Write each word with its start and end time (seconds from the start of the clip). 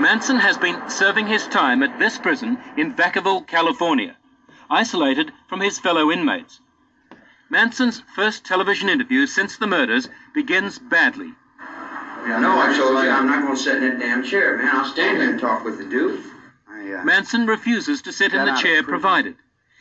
Manson 0.00 0.38
has 0.38 0.56
been 0.56 0.88
serving 0.88 1.26
his 1.26 1.46
time 1.48 1.82
at 1.82 1.98
this 1.98 2.16
prison 2.16 2.58
in 2.78 2.94
Vacaville, 2.94 3.46
California, 3.46 4.16
isolated 4.70 5.30
from 5.46 5.60
his 5.60 5.78
fellow 5.78 6.10
inmates. 6.10 6.60
Manson's 7.50 8.02
first 8.14 8.44
television 8.46 8.88
interview 8.88 9.26
since 9.26 9.58
the 9.58 9.66
murders 9.66 10.08
begins 10.32 10.78
badly. 10.78 11.34
Yeah, 11.60 12.38
no, 12.40 12.58
I 12.58 12.74
told 12.74 13.04
you 13.04 13.10
I'm 13.10 13.26
not 13.26 13.42
going 13.42 13.56
to 13.56 13.62
sit 13.62 13.82
in 13.82 13.90
that 13.90 13.98
damn 13.98 14.22
chair, 14.22 14.56
man. 14.56 14.74
I'll 14.74 14.84
stand 14.86 15.20
there 15.20 15.30
and 15.30 15.40
talk 15.40 15.64
with 15.64 15.76
the 15.76 15.84
dude. 15.84 16.24
I, 16.66 16.92
uh, 16.92 17.04
Manson 17.04 17.46
refuses 17.46 18.00
to 18.02 18.12
sit 18.12 18.32
in 18.32 18.46
the 18.46 18.54
chair 18.54 18.82
provided. 18.82 19.36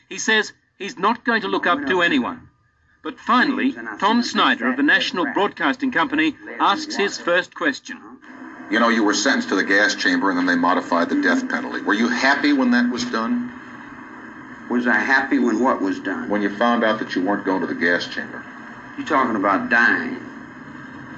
He 0.10 0.18
says 0.18 0.52
he's 0.78 1.00
not 1.00 1.24
going 1.24 1.44
to 1.44 1.48
look 1.48 1.66
up 1.66 1.86
to 1.88 2.02
anyone. 2.02 2.50
But 3.04 3.20
finally, 3.20 3.74
Tom 4.00 4.24
Snyder 4.24 4.68
of 4.68 4.76
the 4.76 4.84
National 4.84 5.26
Broadcasting 5.34 5.92
Company 5.92 6.36
asks 6.60 6.98
his 6.98 7.18
first 7.18 7.56
question. 7.56 8.09
You 8.72 8.80
know, 8.80 8.90
you 8.90 9.04
were 9.04 9.14
sentenced 9.14 9.50
to 9.50 9.56
the 9.56 9.64
gas 9.64 9.96
chamber 9.96 10.30
and 10.30 10.38
then 10.38 10.46
they 10.46 10.56
modified 10.56 11.10
the 11.10 11.22
death 11.22 11.50
penalty. 11.50 11.82
Were 11.82 11.94
you 11.94 12.08
happy 12.08 12.54
when 12.54 12.72
that 12.72 12.90
was 12.90 13.04
done? 13.06 13.50
was 14.70 14.86
I 14.86 14.98
happy 15.00 15.40
when 15.40 15.60
what 15.60 15.82
was 15.82 16.00
done? 16.00 16.30
When 16.30 16.42
you 16.42 16.56
found 16.56 16.84
out 16.84 17.00
that 17.00 17.16
you 17.16 17.24
weren't 17.24 17.44
going 17.44 17.62
to 17.62 17.68
the 17.68 17.74
gas 17.74 18.08
chamber? 18.08 18.46
You're 18.98 19.08
talking 19.08 19.36
about 19.36 19.70
dying? 19.70 20.24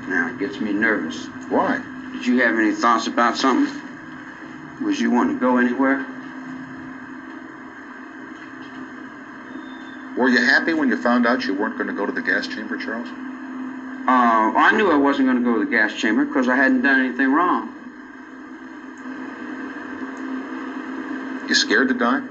Now 0.08 0.30
it 0.30 0.40
gets 0.40 0.59
me 0.59 0.72
nervous. 0.72 1.26
Why? 1.50 1.84
Did 2.14 2.26
you 2.26 2.42
have 2.42 2.58
any 2.58 2.72
thoughts 2.72 3.08
about 3.08 3.38
something? 3.38 3.81
Was 4.86 5.00
you 5.00 5.12
wanting 5.12 5.36
to 5.36 5.40
go 5.40 5.58
anywhere? 5.58 6.06
Were 10.18 10.30
you 10.30 10.44
happy 10.44 10.73
when 10.73 10.90
you 10.90 10.98
found 10.98 11.28
out 11.28 11.45
you 11.45 11.54
weren't 11.54 11.78
going 11.78 11.88
to 11.88 11.94
go 11.94 12.06
to 12.06 12.12
the 12.12 12.22
gas 12.22 12.48
chamber, 12.48 12.78
Charles? 12.78 13.08
Uh, 14.08 14.52
I 14.55 14.72
knew 14.76 14.90
I 14.90 14.96
wasn't 14.96 15.28
going 15.28 15.38
to 15.38 15.44
go 15.44 15.60
to 15.60 15.66
the 15.66 15.72
gas 15.72 15.94
chamber 15.94 16.26
because 16.26 16.48
I 16.48 16.55
hadn't 16.55 16.82
done 16.82 17.00
anything 17.00 17.32
wrong. 17.32 17.76
You 21.48 21.56
scared 21.56 21.89
to 21.89 21.94
die? 21.94 22.22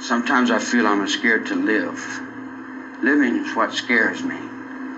Sometimes 0.00 0.50
I 0.50 0.58
feel 0.58 0.86
I'm 0.86 1.06
scared 1.08 1.46
to 1.46 1.54
live. 1.54 2.20
Living 3.02 3.36
is 3.36 3.56
what 3.56 3.72
scares 3.72 4.22
me. 4.22 4.36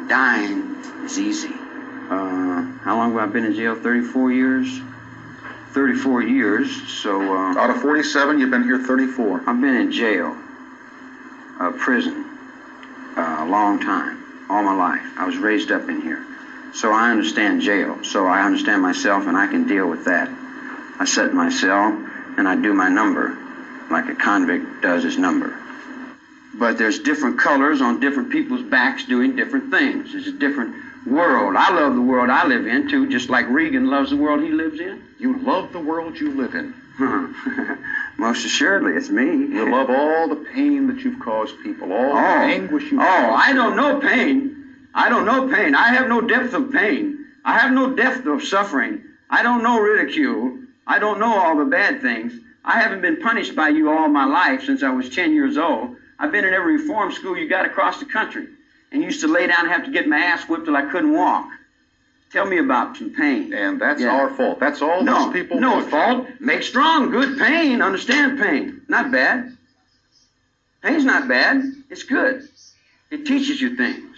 Dying 0.09 0.77
is 1.05 1.19
easy. 1.19 1.55
Uh, 2.11 2.63
how 2.83 2.97
long 2.97 3.13
have 3.13 3.29
I 3.29 3.33
been 3.33 3.45
in 3.45 3.55
jail? 3.55 3.75
34 3.75 4.33
years? 4.33 4.81
34 5.73 6.23
years, 6.23 6.91
so 6.91 7.21
uh, 7.21 7.55
Out 7.59 7.71
of 7.71 7.81
47, 7.83 8.39
you've 8.39 8.51
been 8.51 8.65
here 8.65 8.79
34. 8.79 9.43
I've 9.47 9.61
been 9.61 9.75
in 9.75 9.93
jail, 9.93 10.37
uh, 11.61 11.71
prison, 11.73 12.25
a 13.49 13.51
long 13.51 13.81
time, 13.81 14.47
all 14.51 14.63
my 14.63 14.75
life. 14.75 15.03
I 15.17 15.25
was 15.25 15.37
raised 15.39 15.73
up 15.73 15.89
in 15.89 16.03
here. 16.03 16.25
So 16.75 16.93
I 16.93 17.11
understand 17.11 17.63
jail. 17.63 18.05
So 18.05 18.27
I 18.27 18.43
understand 18.43 18.83
myself 18.83 19.27
and 19.27 19.37
I 19.37 19.47
can 19.47 19.67
deal 19.67 19.89
with 19.89 20.05
that. 20.05 20.29
I 21.01 21.05
in 21.05 21.35
my 21.35 21.49
cell 21.49 21.87
and 22.37 22.47
I 22.47 22.55
do 22.55 22.75
my 22.75 22.89
number 22.89 23.37
like 23.91 24.09
a 24.09 24.15
convict 24.15 24.83
does 24.83 25.03
his 25.03 25.17
number. 25.17 25.57
But 26.55 26.77
there's 26.77 26.99
different 26.99 27.39
colors 27.39 27.81
on 27.81 28.01
different 28.01 28.31
people's 28.31 28.63
backs 28.63 29.05
doing 29.05 29.37
different 29.37 29.71
things. 29.71 30.15
It's 30.15 30.27
a 30.27 30.33
different 30.33 31.07
world. 31.07 31.57
I 31.57 31.73
love 31.73 31.95
the 31.95 32.03
world 32.03 32.31
I 32.31 32.47
live 32.47 32.67
in 32.67 32.89
too, 32.91 33.09
just 33.09 33.31
like 33.31 33.49
Reagan 33.49 33.89
loves 33.89 34.11
the 34.11 34.17
world 34.17 34.43
he 34.43 34.51
lives 34.51 34.81
in. 34.81 35.03
You 35.19 35.39
love 35.39 35.73
the 35.73 35.81
world 35.81 36.19
you 36.19 36.33
live 36.33 36.55
in. 36.55 36.75
Most 38.19 38.45
assuredly, 38.45 38.95
it's 38.95 39.09
me. 39.09 39.25
You 39.25 39.71
love 39.71 39.89
all 39.89 40.29
the 40.29 40.37
pain 40.37 40.89
that 40.89 41.05
you've 41.05 41.21
caused 41.21 41.55
people, 41.63 41.93
all 41.93 42.15
the 42.15 42.21
Oh, 42.21 42.41
anguish 42.43 42.91
you've 42.91 43.01
oh, 43.01 43.05
caused. 43.05 43.49
I 43.49 43.53
don't 43.53 43.77
know 43.77 44.01
pain. 44.01 44.77
I 44.95 45.09
don't 45.09 45.25
know 45.25 45.49
pain. 45.49 45.75
I 45.75 45.89
have 45.95 46.09
no 46.09 46.21
depth 46.21 46.55
of 46.55 46.73
pain. 46.73 47.27
I 47.45 47.57
have 47.59 47.73
no 47.73 47.95
depth 47.95 48.27
of 48.27 48.43
suffering. 48.43 49.05
I 49.31 49.43
don't 49.43 49.63
know 49.63 49.79
ridicule. 49.79 50.59
I 50.87 50.99
don't 50.99 51.21
know 51.21 51.39
all 51.39 51.57
the 51.57 51.65
bad 51.67 52.01
things. 52.03 52.33
I 52.65 52.81
haven't 52.81 53.03
been 53.03 53.21
punished 53.21 53.55
by 53.55 53.69
you 53.69 53.91
all 53.91 54.09
my 54.09 54.25
life 54.25 54.65
since 54.65 54.83
I 54.83 54.91
was 54.91 55.09
10 55.09 55.33
years 55.33 55.57
old. 55.57 55.97
I've 56.19 56.33
been 56.33 56.45
in 56.45 56.53
every 56.53 56.79
reform 56.79 57.13
school 57.13 57.37
you 57.37 57.49
got 57.49 57.65
across 57.65 58.01
the 58.01 58.07
country 58.07 58.49
and 58.91 59.03
used 59.03 59.21
to 59.21 59.29
lay 59.29 59.47
down 59.47 59.61
and 59.61 59.69
have 59.69 59.85
to 59.85 59.91
get 59.93 60.09
my 60.09 60.19
ass 60.19 60.49
whipped 60.49 60.65
till 60.65 60.77
I 60.77 60.83
couldn't 60.91 61.13
walk. 61.13 61.49
Tell 62.31 62.45
me 62.45 62.59
about 62.59 62.97
some 62.97 63.11
pain. 63.11 63.53
And 63.55 63.81
that's 63.81 64.01
Yeah. 64.03 64.15
our 64.15 64.31
fault. 64.31 64.61
That's 64.61 64.83
all 64.83 65.03
No, 65.03 65.25
those 65.25 65.33
people 65.33 65.61
no 65.61 65.81
fault. 65.83 66.29
Make 66.41 66.63
strong, 66.63 67.11
good 67.11 67.39
pain. 67.39 67.81
Understand 67.81 68.39
pain. 68.39 68.83
Not 68.89 69.11
bad. 69.11 69.57
Pain's 70.83 71.05
not 71.05 71.27
bad. 71.27 71.63
It's 71.91 72.03
good. 72.03 72.47
It 73.11 73.25
teaches 73.27 73.61
you 73.61 73.77
things. 73.77 74.17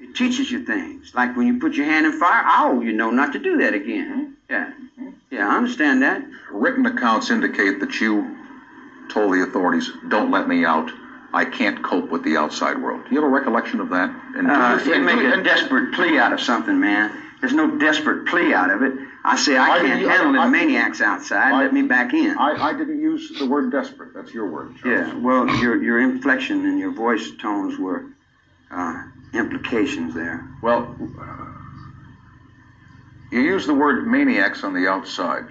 It 0.00 0.16
teaches 0.16 0.50
you 0.50 0.64
things. 0.64 1.12
Like 1.14 1.36
when 1.36 1.46
you 1.46 1.60
put 1.60 1.74
your 1.74 1.86
hand 1.86 2.06
in 2.06 2.12
fire, 2.12 2.44
oh, 2.46 2.80
you 2.80 2.92
know 2.92 3.10
not 3.10 3.32
to 3.34 3.38
do 3.38 3.56
that 3.58 3.72
again. 3.72 4.10
Mm-hmm. 4.10 4.32
Yeah. 4.50 4.66
Mm-hmm. 4.98 5.08
Yeah, 5.30 5.48
I 5.48 5.56
understand 5.56 6.02
that. 6.02 6.22
Written 6.50 6.84
accounts 6.86 7.30
indicate 7.30 7.78
that 7.80 8.00
you 8.00 8.36
told 9.08 9.32
the 9.34 9.42
authorities, 9.42 9.90
don't 10.08 10.30
let 10.30 10.48
me 10.48 10.64
out. 10.64 10.90
I 11.34 11.44
can't 11.46 11.82
cope 11.82 12.10
with 12.10 12.22
the 12.24 12.36
outside 12.36 12.78
world. 12.80 13.02
Do 13.08 13.14
you 13.14 13.20
have 13.22 13.28
a 13.30 13.34
recollection 13.34 13.80
of 13.80 13.88
that? 13.90 14.10
And 14.36 14.50
Uh, 14.50 14.78
think- 14.78 15.04
make 15.04 15.18
a 15.22 15.42
desperate 15.42 15.92
plea 15.94 16.18
out 16.18 16.32
of 16.32 16.40
something, 16.40 16.78
man. 16.78 17.10
There's 17.40 17.54
no 17.54 17.76
desperate 17.78 18.26
plea 18.26 18.54
out 18.54 18.70
of 18.70 18.82
it. 18.82 18.92
I 19.24 19.36
say 19.36 19.56
I 19.56 19.70
I 19.76 19.78
can't 19.80 20.08
handle 20.08 20.38
I- 20.40 20.44
the 20.46 20.50
maniacs 20.50 21.00
outside. 21.00 21.52
I- 21.52 21.62
Let 21.62 21.72
me 21.72 21.82
back 21.82 22.12
in. 22.12 22.36
I, 22.38 22.68
I 22.70 22.72
didn't 22.72 23.00
use 23.00 23.32
the 23.38 23.46
word 23.46 23.70
desperate. 23.72 24.12
That's 24.14 24.32
your 24.34 24.46
word, 24.46 24.74
Charles. 24.82 25.08
Yeah, 25.08 25.14
well, 25.14 25.48
your 25.56 25.82
your 25.82 25.98
inflection 26.00 26.66
and 26.66 26.78
your 26.78 26.90
voice 26.90 27.30
tones 27.40 27.78
were 27.78 28.04
uh, 28.70 29.02
implications 29.32 30.14
there. 30.14 30.44
Well, 30.60 30.94
uh, 31.20 31.24
you 33.30 33.40
use 33.40 33.66
the 33.66 33.74
word 33.74 34.06
maniacs 34.06 34.64
on 34.64 34.74
the 34.74 34.88
outside. 34.88 35.44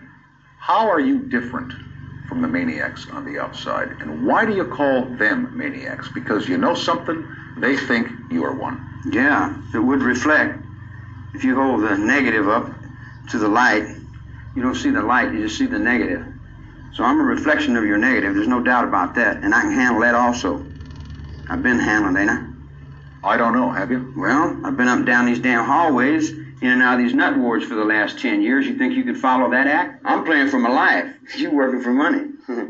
How 0.59 0.89
are 0.89 0.99
you 0.99 1.19
different 1.19 1.73
from 2.31 2.41
the 2.41 2.47
maniacs 2.47 3.09
on 3.11 3.25
the 3.25 3.37
outside? 3.37 3.89
And 3.99 4.25
why 4.25 4.45
do 4.45 4.55
you 4.55 4.63
call 4.63 5.03
them 5.03 5.51
maniacs? 5.57 6.07
Because 6.07 6.47
you 6.47 6.57
know 6.57 6.73
something? 6.73 7.27
They 7.57 7.75
think 7.75 8.07
you 8.31 8.45
are 8.45 8.53
one. 8.53 8.87
Yeah, 9.11 9.53
it 9.75 9.79
would 9.79 10.01
reflect. 10.01 10.57
If 11.33 11.43
you 11.43 11.55
hold 11.55 11.83
the 11.83 11.97
negative 11.97 12.47
up 12.47 12.71
to 13.31 13.37
the 13.37 13.49
light, 13.49 13.83
you 14.55 14.63
don't 14.63 14.75
see 14.75 14.91
the 14.91 15.01
light, 15.01 15.33
you 15.33 15.43
just 15.43 15.57
see 15.57 15.65
the 15.65 15.77
negative. 15.77 16.25
So 16.93 17.03
I'm 17.03 17.19
a 17.19 17.23
reflection 17.23 17.75
of 17.75 17.83
your 17.83 17.97
negative, 17.97 18.33
there's 18.33 18.47
no 18.47 18.63
doubt 18.63 18.85
about 18.85 19.13
that. 19.15 19.43
And 19.43 19.53
I 19.53 19.59
can 19.59 19.73
handle 19.73 19.99
that 19.99 20.15
also. 20.15 20.65
I've 21.49 21.61
been 21.61 21.79
handling, 21.79 22.15
ain't 22.15 22.29
I? 22.29 22.47
I 23.25 23.35
don't 23.35 23.51
know, 23.51 23.71
have 23.71 23.91
you? 23.91 24.13
Well, 24.15 24.57
I've 24.63 24.77
been 24.77 24.87
up 24.87 24.99
and 24.99 25.05
down 25.05 25.25
these 25.25 25.39
damn 25.39 25.65
hallways, 25.65 26.31
in 26.61 26.69
and 26.71 26.81
out 26.83 26.93
of 26.99 26.99
these 27.05 27.13
nut 27.13 27.37
wards 27.37 27.65
for 27.65 27.75
the 27.75 27.83
last 27.83 28.19
10 28.19 28.41
years. 28.41 28.67
You 28.67 28.77
think 28.77 28.93
you 28.93 29.03
can 29.03 29.15
follow 29.15 29.49
that 29.51 29.67
act? 29.67 30.01
I'm 30.05 30.23
playing 30.23 30.49
for 30.49 30.59
my 30.59 30.69
life. 30.69 31.13
You're 31.37 31.51
working 31.51 31.81
for 31.81 31.91
money. 31.91 32.29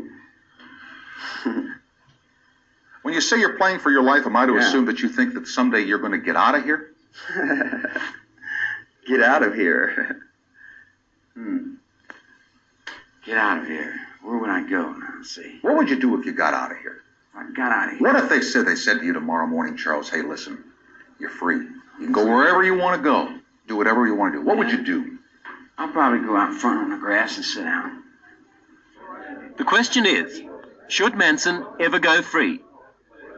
When 3.02 3.12
you 3.14 3.20
say 3.20 3.40
you're 3.40 3.56
playing 3.58 3.80
for 3.80 3.90
your 3.90 4.04
life, 4.04 4.26
am 4.26 4.36
I 4.36 4.46
to 4.46 4.52
Yeah. 4.54 4.60
assume 4.60 4.84
that 4.84 5.00
you 5.02 5.08
think 5.08 5.34
that 5.34 5.48
someday 5.48 5.80
you're 5.80 5.98
going 5.98 6.12
to 6.12 6.18
get 6.18 6.36
out 6.36 6.54
of 6.54 6.62
here? 6.62 6.92
Get 9.08 9.20
out 9.20 9.42
of 9.42 9.54
here. 9.56 10.22
hmm. 11.34 11.72
Get 13.26 13.36
out 13.36 13.58
of 13.58 13.66
here. 13.66 13.96
Where 14.22 14.38
would 14.38 14.50
I 14.50 14.60
go 14.62 14.92
now? 14.92 15.14
Let's 15.16 15.34
see. 15.34 15.58
What 15.62 15.76
would 15.76 15.90
you 15.90 15.96
do 16.00 16.16
if 16.20 16.24
you 16.24 16.32
got 16.32 16.54
out 16.54 16.70
of 16.70 16.76
here? 16.78 17.02
If 17.34 17.40
I 17.40 17.50
got 17.52 17.72
out 17.72 17.88
of 17.92 17.98
here. 17.98 18.06
What 18.06 18.14
if 18.14 18.28
they 18.30 18.40
said 18.40 18.64
they 18.66 18.76
said 18.76 19.00
to 19.00 19.04
you 19.04 19.12
tomorrow 19.12 19.48
morning, 19.48 19.76
Charles, 19.76 20.08
hey, 20.08 20.22
listen, 20.22 20.62
you're 21.18 21.28
free. 21.30 21.56
You 21.98 22.04
can 22.04 22.12
go 22.12 22.24
wherever 22.24 22.62
you 22.62 22.76
want 22.76 22.96
to 22.96 23.02
go. 23.02 23.36
Do 23.66 23.76
whatever 23.76 24.06
you 24.06 24.14
want 24.14 24.34
to 24.34 24.40
do. 24.40 24.44
What 24.44 24.58
would 24.58 24.68
you 24.68 24.74
uh-huh. 24.74 24.84
do? 24.84 25.18
I'll 25.78 25.92
probably 25.92 26.20
go 26.20 26.36
out 26.36 26.54
front 26.54 26.80
on 26.80 26.90
the 26.90 26.96
grass 26.96 27.36
and 27.36 27.44
sit 27.44 27.64
down. 27.64 28.02
The 29.56 29.64
question 29.64 30.06
is, 30.06 30.42
should 30.88 31.16
Manson 31.16 31.64
ever 31.80 31.98
go 31.98 32.22
free? 32.22 32.60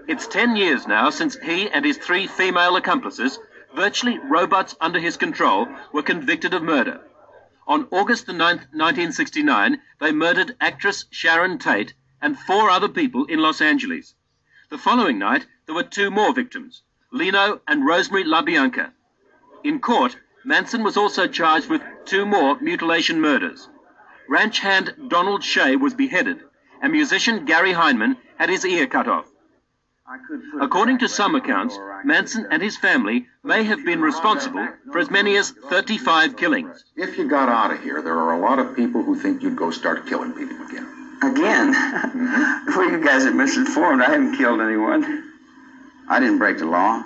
It's 0.06 0.26
10 0.26 0.56
years 0.56 0.86
now 0.86 1.10
since 1.10 1.36
he 1.36 1.70
and 1.70 1.84
his 1.84 1.96
three 1.96 2.26
female 2.26 2.76
accomplices, 2.76 3.38
virtually 3.74 4.18
robots 4.18 4.76
under 4.80 4.98
his 4.98 5.16
control, 5.16 5.68
were 5.92 6.02
convicted 6.02 6.52
of 6.52 6.62
murder. 6.62 7.00
On 7.66 7.88
August 7.90 8.26
the 8.26 8.32
9th, 8.32 8.68
1969, 8.72 9.80
they 10.00 10.12
murdered 10.12 10.56
actress 10.60 11.06
Sharon 11.10 11.58
Tate 11.58 11.94
and 12.20 12.38
four 12.38 12.68
other 12.68 12.88
people 12.88 13.24
in 13.26 13.38
Los 13.38 13.60
Angeles. 13.60 14.14
The 14.68 14.78
following 14.78 15.18
night, 15.18 15.46
there 15.66 15.74
were 15.74 15.82
two 15.82 16.10
more 16.10 16.34
victims, 16.34 16.82
Leno 17.10 17.60
and 17.66 17.86
Rosemary 17.86 18.24
LaBianca. 18.24 18.92
In 19.64 19.80
court, 19.80 20.18
Manson 20.44 20.84
was 20.84 20.98
also 20.98 21.26
charged 21.26 21.70
with 21.70 21.80
two 22.04 22.26
more 22.26 22.60
mutilation 22.60 23.18
murders. 23.18 23.70
Ranch 24.28 24.58
hand 24.60 24.94
Donald 25.08 25.42
Shea 25.42 25.76
was 25.76 25.94
beheaded, 25.94 26.40
and 26.82 26.92
musician 26.92 27.46
Gary 27.46 27.72
Hinman 27.72 28.18
had 28.36 28.50
his 28.50 28.66
ear 28.66 28.86
cut 28.86 29.08
off. 29.08 29.26
I 30.06 30.18
could 30.18 30.42
put 30.50 30.58
it 30.58 30.64
According 30.64 30.98
to 30.98 31.08
some 31.08 31.34
accounts, 31.34 31.76
or 31.76 31.94
I 31.94 32.02
could, 32.02 32.08
Manson 32.08 32.46
and 32.50 32.62
his 32.62 32.76
family 32.76 33.26
may 33.42 33.64
have 33.64 33.82
been 33.86 34.02
responsible 34.02 34.68
for 34.92 34.98
as 34.98 35.10
many 35.10 35.34
as 35.38 35.50
35 35.50 36.36
killings. 36.36 36.84
If 36.94 37.16
you 37.16 37.26
got 37.26 37.48
out 37.48 37.72
of 37.72 37.82
here, 37.82 38.02
there 38.02 38.18
are 38.18 38.34
a 38.34 38.40
lot 38.40 38.58
of 38.58 38.76
people 38.76 39.02
who 39.02 39.18
think 39.18 39.42
you'd 39.42 39.56
go 39.56 39.70
start 39.70 40.06
killing 40.06 40.32
people 40.32 40.60
again. 40.66 41.18
Again? 41.22 41.72
Mm-hmm. 41.72 42.66
well, 42.76 42.90
you 42.90 43.02
guys 43.02 43.24
are 43.24 43.32
misinformed. 43.32 44.02
I 44.02 44.10
haven't 44.10 44.36
killed 44.36 44.60
anyone. 44.60 45.32
I 46.06 46.20
didn't 46.20 46.36
break 46.36 46.58
the 46.58 46.66
law. 46.66 47.02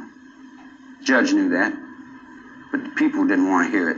Judge 1.04 1.32
knew 1.32 1.50
that. 1.50 1.72
But 2.70 2.85
the 2.85 2.91
people 2.91 3.26
didn't 3.26 3.49
want 3.49 3.67
to 3.67 3.70
hear 3.70 3.91
it. 3.91 3.97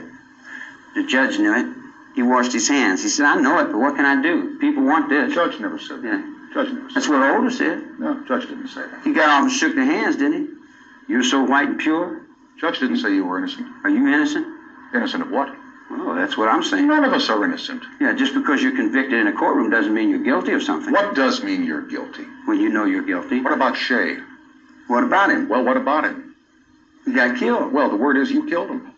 The 0.94 1.04
judge 1.04 1.38
knew 1.38 1.54
it. 1.54 1.66
He 2.14 2.22
washed 2.22 2.52
his 2.52 2.68
hands. 2.68 3.02
He 3.02 3.08
said, 3.08 3.26
I 3.26 3.40
know 3.40 3.58
it, 3.60 3.66
but 3.66 3.78
what 3.78 3.96
can 3.96 4.04
I 4.04 4.20
do? 4.20 4.58
People 4.58 4.84
want 4.84 5.08
this. 5.08 5.32
Judge 5.32 5.60
never 5.60 5.78
said 5.78 6.02
that. 6.02 6.08
Yeah. 6.08 6.34
Judge 6.52 6.72
never 6.72 6.88
said 6.88 6.96
That's 6.96 7.08
what 7.08 7.30
Older 7.30 7.50
said. 7.50 7.98
No, 7.98 8.24
Judge 8.26 8.48
didn't 8.48 8.68
say 8.68 8.82
that. 8.82 9.02
He 9.04 9.12
got 9.12 9.28
off 9.28 9.42
and 9.42 9.52
shook 9.52 9.74
their 9.74 9.84
hands, 9.84 10.16
didn't 10.16 10.46
he? 10.46 11.12
You're 11.12 11.22
so 11.22 11.42
white 11.42 11.68
and 11.68 11.78
pure. 11.78 12.22
Judge 12.60 12.80
didn't 12.80 12.98
say 12.98 13.14
you 13.14 13.24
were 13.24 13.38
innocent. 13.38 13.68
Are 13.84 13.90
you 13.90 14.06
innocent? 14.06 14.46
Innocent 14.94 15.22
of 15.22 15.30
what? 15.30 15.54
Well, 15.90 16.14
that's 16.14 16.36
what 16.36 16.48
I'm 16.48 16.62
saying. 16.62 16.86
None 16.86 17.04
of 17.04 17.12
us 17.12 17.28
are 17.30 17.44
innocent. 17.44 17.82
Yeah, 18.00 18.12
just 18.12 18.34
because 18.34 18.62
you're 18.62 18.76
convicted 18.76 19.18
in 19.18 19.26
a 19.26 19.32
courtroom 19.32 19.70
doesn't 19.70 19.92
mean 19.92 20.08
you're 20.08 20.22
guilty 20.22 20.52
of 20.52 20.62
something. 20.62 20.92
What 20.92 21.14
does 21.14 21.42
mean 21.42 21.64
you're 21.64 21.82
guilty? 21.82 22.24
When 22.44 22.60
you 22.60 22.68
know 22.68 22.84
you're 22.84 23.02
guilty. 23.02 23.40
What 23.40 23.52
about 23.52 23.76
Shea? 23.76 24.18
What 24.86 25.02
about 25.02 25.30
him? 25.30 25.48
Well, 25.48 25.64
what 25.64 25.76
about 25.76 26.04
him? 26.04 26.29
He 27.10 27.16
got 27.16 27.36
killed. 27.36 27.72
Well, 27.72 27.90
the 27.90 27.96
word 27.96 28.16
is 28.18 28.30
you 28.30 28.46
killed 28.48 28.68
him. 28.70 28.92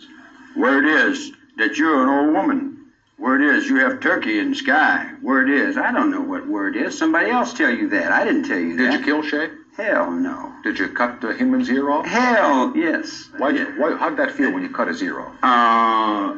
Word 0.55 0.85
is 0.85 1.33
that 1.57 1.79
you're 1.79 2.03
an 2.03 2.09
old 2.11 2.35
woman. 2.35 2.91
Word 3.19 3.41
is 3.41 3.67
you 3.67 3.77
have 3.77 4.01
turkey 4.01 4.39
in 4.39 4.51
the 4.51 4.57
sky. 4.57 5.11
Word 5.23 5.49
is 5.49 5.79
I 5.79 5.93
don't 5.93 6.11
know 6.11 6.21
what 6.21 6.47
word 6.47 6.77
is. 6.77 6.99
Somebody 6.99 7.31
else 7.31 7.55
tell 7.55 7.71
you 7.71 7.89
that. 7.89 8.13
I 8.13 8.23
didn't 8.25 8.45
tell 8.45 8.59
you 8.59 8.77
Did 8.77 8.93
that. 8.93 8.99
you 8.99 9.05
kill 9.07 9.23
Shea? 9.23 9.49
Hell 9.79 10.11
no. 10.11 10.53
Did 10.63 10.79
you 10.79 10.89
cut 10.89 11.25
uh, 11.25 11.33
Hinman's 11.33 11.71
ear 11.71 11.91
off? 11.91 12.05
Hell 12.05 12.77
yes. 12.77 13.31
Why, 13.39 13.51
Yeah. 13.53 13.65
why, 13.79 13.97
how'd 13.97 14.19
that 14.19 14.33
feel 14.33 14.53
when 14.53 14.63
you 14.63 14.69
cut 14.69 14.89
his 14.89 15.03
ear 15.03 15.19
off? 15.19 15.33
Uh, 15.43 16.37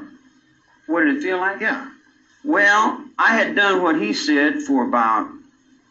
what 0.87 1.03
did 1.03 1.17
it 1.17 1.23
feel 1.23 1.39
like? 1.39 1.61
Yeah. 1.61 1.89
Well, 2.45 3.03
I 3.19 3.35
had 3.37 3.57
done 3.57 3.83
what 3.83 4.01
he 4.01 4.13
said 4.13 4.63
for 4.63 4.87
about 4.87 5.29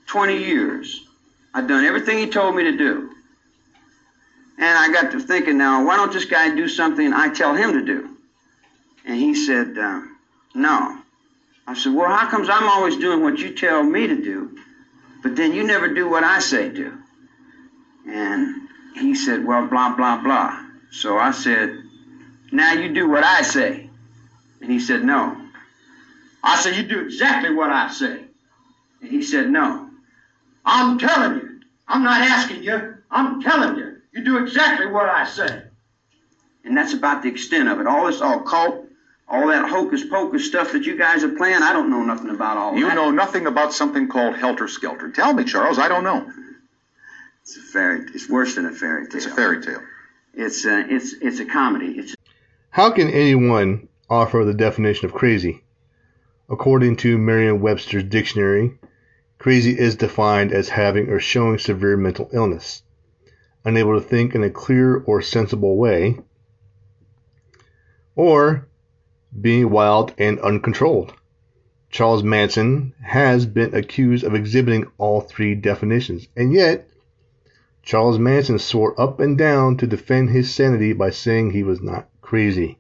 20 0.06 0.38
years. 0.38 1.06
I'd 1.53 1.68
done 1.68 1.83
everything 1.83 2.19
he 2.19 2.27
told 2.27 2.56
me 2.56 2.63
to 2.63 2.77
do. 2.77 3.09
And 4.63 4.77
I 4.77 4.94
got 4.94 5.12
to 5.12 5.19
thinking, 5.19 5.57
now, 5.57 5.86
why 5.86 5.98
don't 5.98 6.13
this 6.13 6.24
guy 6.24 6.56
do 6.56 6.69
something 6.69 7.12
I 7.12 7.27
tell 7.27 7.54
him 7.54 7.74
to 7.74 7.83
do? 7.83 8.15
And 9.04 9.19
he 9.19 9.36
said, 9.36 9.77
uh, 9.77 10.04
no. 10.56 11.00
I 11.68 11.74
said, 11.74 11.94
well, 11.94 12.10
how 12.10 12.30
comes 12.30 12.48
I'm 12.50 12.69
always 12.69 12.95
doing 12.95 13.21
what 13.24 13.39
you 13.39 13.54
tell 13.54 13.83
me 13.83 14.07
to 14.07 14.15
do, 14.15 14.57
but 15.21 15.36
then 15.36 15.54
you 15.54 15.65
never 15.65 15.94
do 15.94 16.10
what 16.10 16.24
I 16.24 16.39
say 16.39 16.69
do? 16.69 16.98
And 18.07 18.69
he 18.95 19.15
said, 19.15 19.45
well, 19.45 19.68
blah, 19.68 19.98
blah, 19.98 20.24
blah. 20.24 20.65
So 20.92 21.18
I 21.18 21.31
said, 21.31 21.83
now 22.54 22.71
you 22.71 22.94
do 22.94 23.10
what 23.10 23.25
I 23.25 23.42
say. 23.42 23.89
And 24.62 24.71
he 24.71 24.80
said, 24.80 25.04
no. 25.04 25.36
I 26.42 26.56
said, 26.62 26.77
you 26.77 26.83
do 26.83 27.01
exactly 27.01 27.54
what 27.54 27.69
I 27.69 27.89
say. 27.92 28.21
And 29.01 29.12
he 29.12 29.24
said, 29.24 29.50
no. 29.50 29.89
I'm 30.63 30.98
telling 30.98 31.42
you. 31.42 31.60
I'm 31.86 32.04
not 32.04 32.21
asking 32.21 32.63
you. 32.63 32.95
I'm 33.12 33.42
telling 33.42 33.75
you. 33.75 33.94
You 34.13 34.24
do 34.24 34.38
exactly 34.38 34.86
what 34.86 35.10
I 35.10 35.25
say. 35.25 35.63
And 36.63 36.77
that's 36.77 36.94
about 36.94 37.24
the 37.24 37.30
extent 37.30 37.68
of 37.68 37.80
it. 37.80 37.88
All 37.88 38.06
this 38.06 38.21
occult, 38.21 38.86
all 39.27 39.48
that 39.48 39.68
hocus 39.68 40.04
pocus 40.06 40.45
stuff 40.45 40.71
that 40.74 40.86
you 40.86 40.98
guys 40.98 41.24
are 41.24 41.30
playing, 41.30 41.63
I 41.63 41.74
don't 41.74 41.89
know 41.89 42.04
nothing 42.04 42.30
about 42.30 42.57
all 42.57 42.75
You 42.75 42.86
that. 42.86 42.92
You 42.92 42.95
know 42.95 43.12
nothing 43.12 43.48
about 43.48 43.74
something 43.74 44.07
called 44.07 44.36
helter 44.36 44.68
skelter. 44.68 45.10
Tell 45.10 45.33
me, 45.33 45.44
Charles. 45.44 45.80
I 45.80 45.88
don't 45.88 46.04
know. 46.04 46.31
It's 47.42 47.57
a 47.57 47.62
fairy. 47.62 48.06
It's 48.13 48.30
worse 48.30 48.56
than 48.56 48.65
a 48.65 48.71
fairy 48.71 49.07
tale. 49.07 49.18
It's 49.18 49.25
a 49.25 49.31
fairy 49.31 49.62
tale. 49.62 49.81
It's 50.33 50.65
a, 50.65 50.80
it's 50.88 51.13
it's 51.13 51.39
a 51.39 51.45
comedy. 51.45 51.98
It's 51.98 52.15
How 52.69 52.92
can 52.92 53.10
anyone 53.10 53.89
offer 54.10 54.45
the 54.45 54.54
definition 54.54 55.06
of 55.07 55.13
crazy? 55.13 55.63
According 56.50 56.98
to 56.98 57.18
Merriam 57.18 57.62
Webster's 57.62 58.04
dictionary, 58.04 58.77
crazy 59.39 59.77
is 59.77 59.95
defined 59.95 60.54
as 60.54 60.69
having 60.69 61.10
or 61.10 61.19
showing 61.19 61.57
severe 61.57 61.98
mental 61.98 62.30
illness, 62.31 62.83
unable 63.65 64.00
to 64.00 64.06
think 64.06 64.36
in 64.36 64.44
a 64.44 64.50
clear 64.50 64.98
or 64.98 65.21
sensible 65.21 65.77
way, 65.77 66.19
or 68.15 68.68
being 69.39 69.69
wild 69.69 70.13
and 70.18 70.39
uncontrolled. 70.39 71.13
Charles 71.89 72.24
Manson 72.24 72.94
has 73.04 73.45
been 73.45 73.75
accused 73.75 74.24
of 74.24 74.33
exhibiting 74.33 74.88
all 74.98 75.21
three 75.21 75.56
definitions, 75.56 76.27
and 76.36 76.51
yet 76.51 76.89
Charles 77.83 78.18
Manson 78.18 78.60
swore 78.60 79.00
up 79.00 79.19
and 79.19 79.38
down 79.38 79.77
to 79.77 79.88
defend 79.88 80.30
his 80.30 80.54
sanity 80.54 80.94
by 80.94 81.10
saying 81.10 81.51
he 81.51 81.63
was 81.63 81.81
not 81.81 82.10
crazy. 82.21 82.80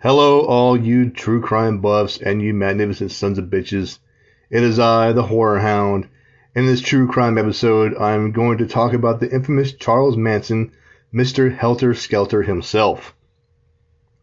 Hello, 0.00 0.40
all 0.40 0.76
you 0.76 1.10
true 1.10 1.40
crime 1.40 1.80
buffs 1.80 2.18
and 2.18 2.42
you 2.42 2.52
magnificent 2.52 3.10
sons 3.10 3.38
of 3.38 3.46
bitches. 3.46 3.98
It 4.50 4.62
is 4.62 4.78
I, 4.78 5.12
the 5.12 5.24
Horror 5.24 5.58
Hound. 5.58 6.08
In 6.56 6.64
this 6.64 6.80
true 6.80 7.06
crime 7.06 7.36
episode, 7.36 7.94
I'm 7.98 8.32
going 8.32 8.56
to 8.56 8.66
talk 8.66 8.94
about 8.94 9.20
the 9.20 9.30
infamous 9.30 9.74
Charles 9.74 10.16
Manson, 10.16 10.72
Mr. 11.12 11.54
Helter 11.54 11.92
Skelter 11.92 12.40
himself. 12.40 13.14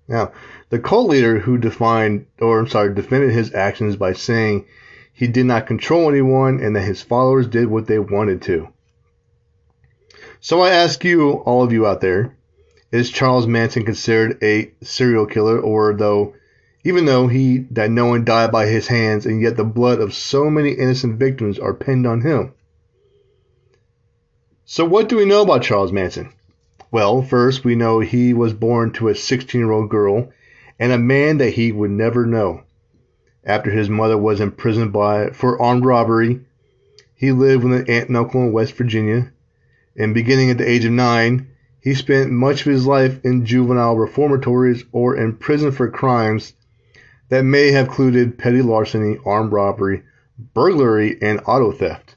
Now, 0.07 0.31
the 0.71 0.79
cult 0.79 1.09
leader 1.09 1.37
who 1.37 1.59
defined, 1.59 2.25
or 2.41 2.57
I'm 2.57 2.67
sorry, 2.67 2.91
defended 2.95 3.29
his 3.29 3.53
actions 3.53 3.97
by 3.97 4.13
saying 4.13 4.65
he 5.13 5.27
did 5.27 5.45
not 5.45 5.67
control 5.67 6.09
anyone 6.09 6.59
and 6.59 6.75
that 6.75 6.87
his 6.87 7.03
followers 7.03 7.45
did 7.45 7.67
what 7.67 7.85
they 7.85 7.99
wanted 7.99 8.41
to. 8.41 8.69
So 10.39 10.61
I 10.61 10.71
ask 10.71 11.03
you, 11.03 11.33
all 11.33 11.61
of 11.61 11.71
you 11.71 11.85
out 11.85 12.01
there, 12.01 12.35
is 12.91 13.11
Charles 13.11 13.45
Manson 13.45 13.85
considered 13.85 14.43
a 14.43 14.71
serial 14.81 15.27
killer, 15.27 15.59
or 15.59 15.93
though, 15.93 16.33
even 16.83 17.05
though 17.05 17.27
he 17.27 17.59
that 17.71 17.91
no 17.91 18.07
one 18.07 18.25
died 18.25 18.51
by 18.51 18.65
his 18.65 18.87
hands, 18.87 19.25
and 19.25 19.41
yet 19.41 19.55
the 19.55 19.63
blood 19.63 19.99
of 19.99 20.13
so 20.13 20.49
many 20.49 20.71
innocent 20.71 21.17
victims 21.17 21.57
are 21.59 21.73
pinned 21.73 22.05
on 22.05 22.21
him? 22.21 22.53
So 24.65 24.85
what 24.85 25.09
do 25.09 25.17
we 25.17 25.25
know 25.25 25.43
about 25.43 25.63
Charles 25.63 25.91
Manson? 25.91 26.33
Well, 26.91 27.21
first 27.21 27.63
we 27.63 27.75
know 27.75 27.99
he 27.99 28.33
was 28.33 28.53
born 28.53 28.91
to 28.93 29.09
a 29.09 29.13
16-year-old 29.13 29.89
girl 29.89 30.31
and 30.79 30.91
a 30.91 30.97
man 30.97 31.37
that 31.37 31.51
he 31.51 31.71
would 31.71 31.91
never 31.91 32.25
know. 32.25 32.63
After 33.43 33.71
his 33.71 33.89
mother 33.89 34.17
was 34.17 34.39
imprisoned 34.39 34.93
by 34.93 35.29
for 35.31 35.61
armed 35.61 35.85
robbery, 35.85 36.41
he 37.15 37.31
lived 37.31 37.63
with 37.63 37.73
an 37.73 37.89
aunt 37.89 38.07
and 38.09 38.17
uncle 38.17 38.41
in 38.41 38.51
West 38.51 38.73
Virginia 38.75 39.31
and 39.95 40.13
beginning 40.13 40.49
at 40.49 40.57
the 40.57 40.69
age 40.69 40.85
of 40.85 40.91
nine, 40.91 41.47
he 41.79 41.93
spent 41.93 42.31
much 42.31 42.61
of 42.61 42.71
his 42.71 42.87
life 42.87 43.23
in 43.23 43.45
juvenile 43.45 43.95
reformatories 43.95 44.83
or 44.91 45.15
in 45.15 45.35
prison 45.35 45.71
for 45.71 45.89
crimes 45.89 46.53
that 47.33 47.43
may 47.43 47.71
have 47.71 47.87
included 47.87 48.37
petty 48.37 48.61
larceny, 48.61 49.17
armed 49.25 49.51
robbery, 49.51 50.03
burglary, 50.53 51.17
and 51.19 51.41
auto 51.47 51.71
theft. 51.71 52.15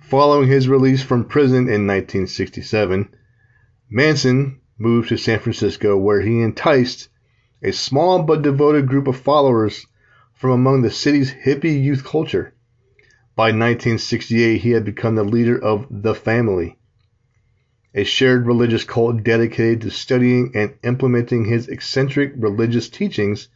Following 0.00 0.48
his 0.48 0.66
release 0.66 1.04
from 1.04 1.24
prison 1.24 1.68
in 1.68 1.86
1967, 1.86 3.08
Manson 3.88 4.58
moved 4.76 5.10
to 5.10 5.16
San 5.16 5.38
Francisco 5.38 5.96
where 5.96 6.20
he 6.20 6.40
enticed 6.40 7.08
a 7.62 7.72
small 7.72 8.24
but 8.24 8.42
devoted 8.42 8.88
group 8.88 9.06
of 9.06 9.16
followers 9.16 9.86
from 10.34 10.50
among 10.50 10.82
the 10.82 10.90
city's 10.90 11.30
hippie 11.30 11.80
youth 11.80 12.02
culture. 12.02 12.54
By 13.36 13.52
1968, 13.52 14.62
he 14.62 14.72
had 14.72 14.84
become 14.84 15.14
the 15.14 15.22
leader 15.22 15.56
of 15.56 15.86
The 15.88 16.16
Family, 16.16 16.76
a 17.94 18.04
shared 18.04 18.46
religious 18.46 18.84
cult 18.84 19.22
dedicated 19.22 19.80
to 19.80 19.90
studying 19.90 20.52
and 20.54 20.74
implementing 20.82 21.44
his 21.44 21.68
eccentric 21.68 22.32
religious 22.36 22.88
teachings, 22.88 23.48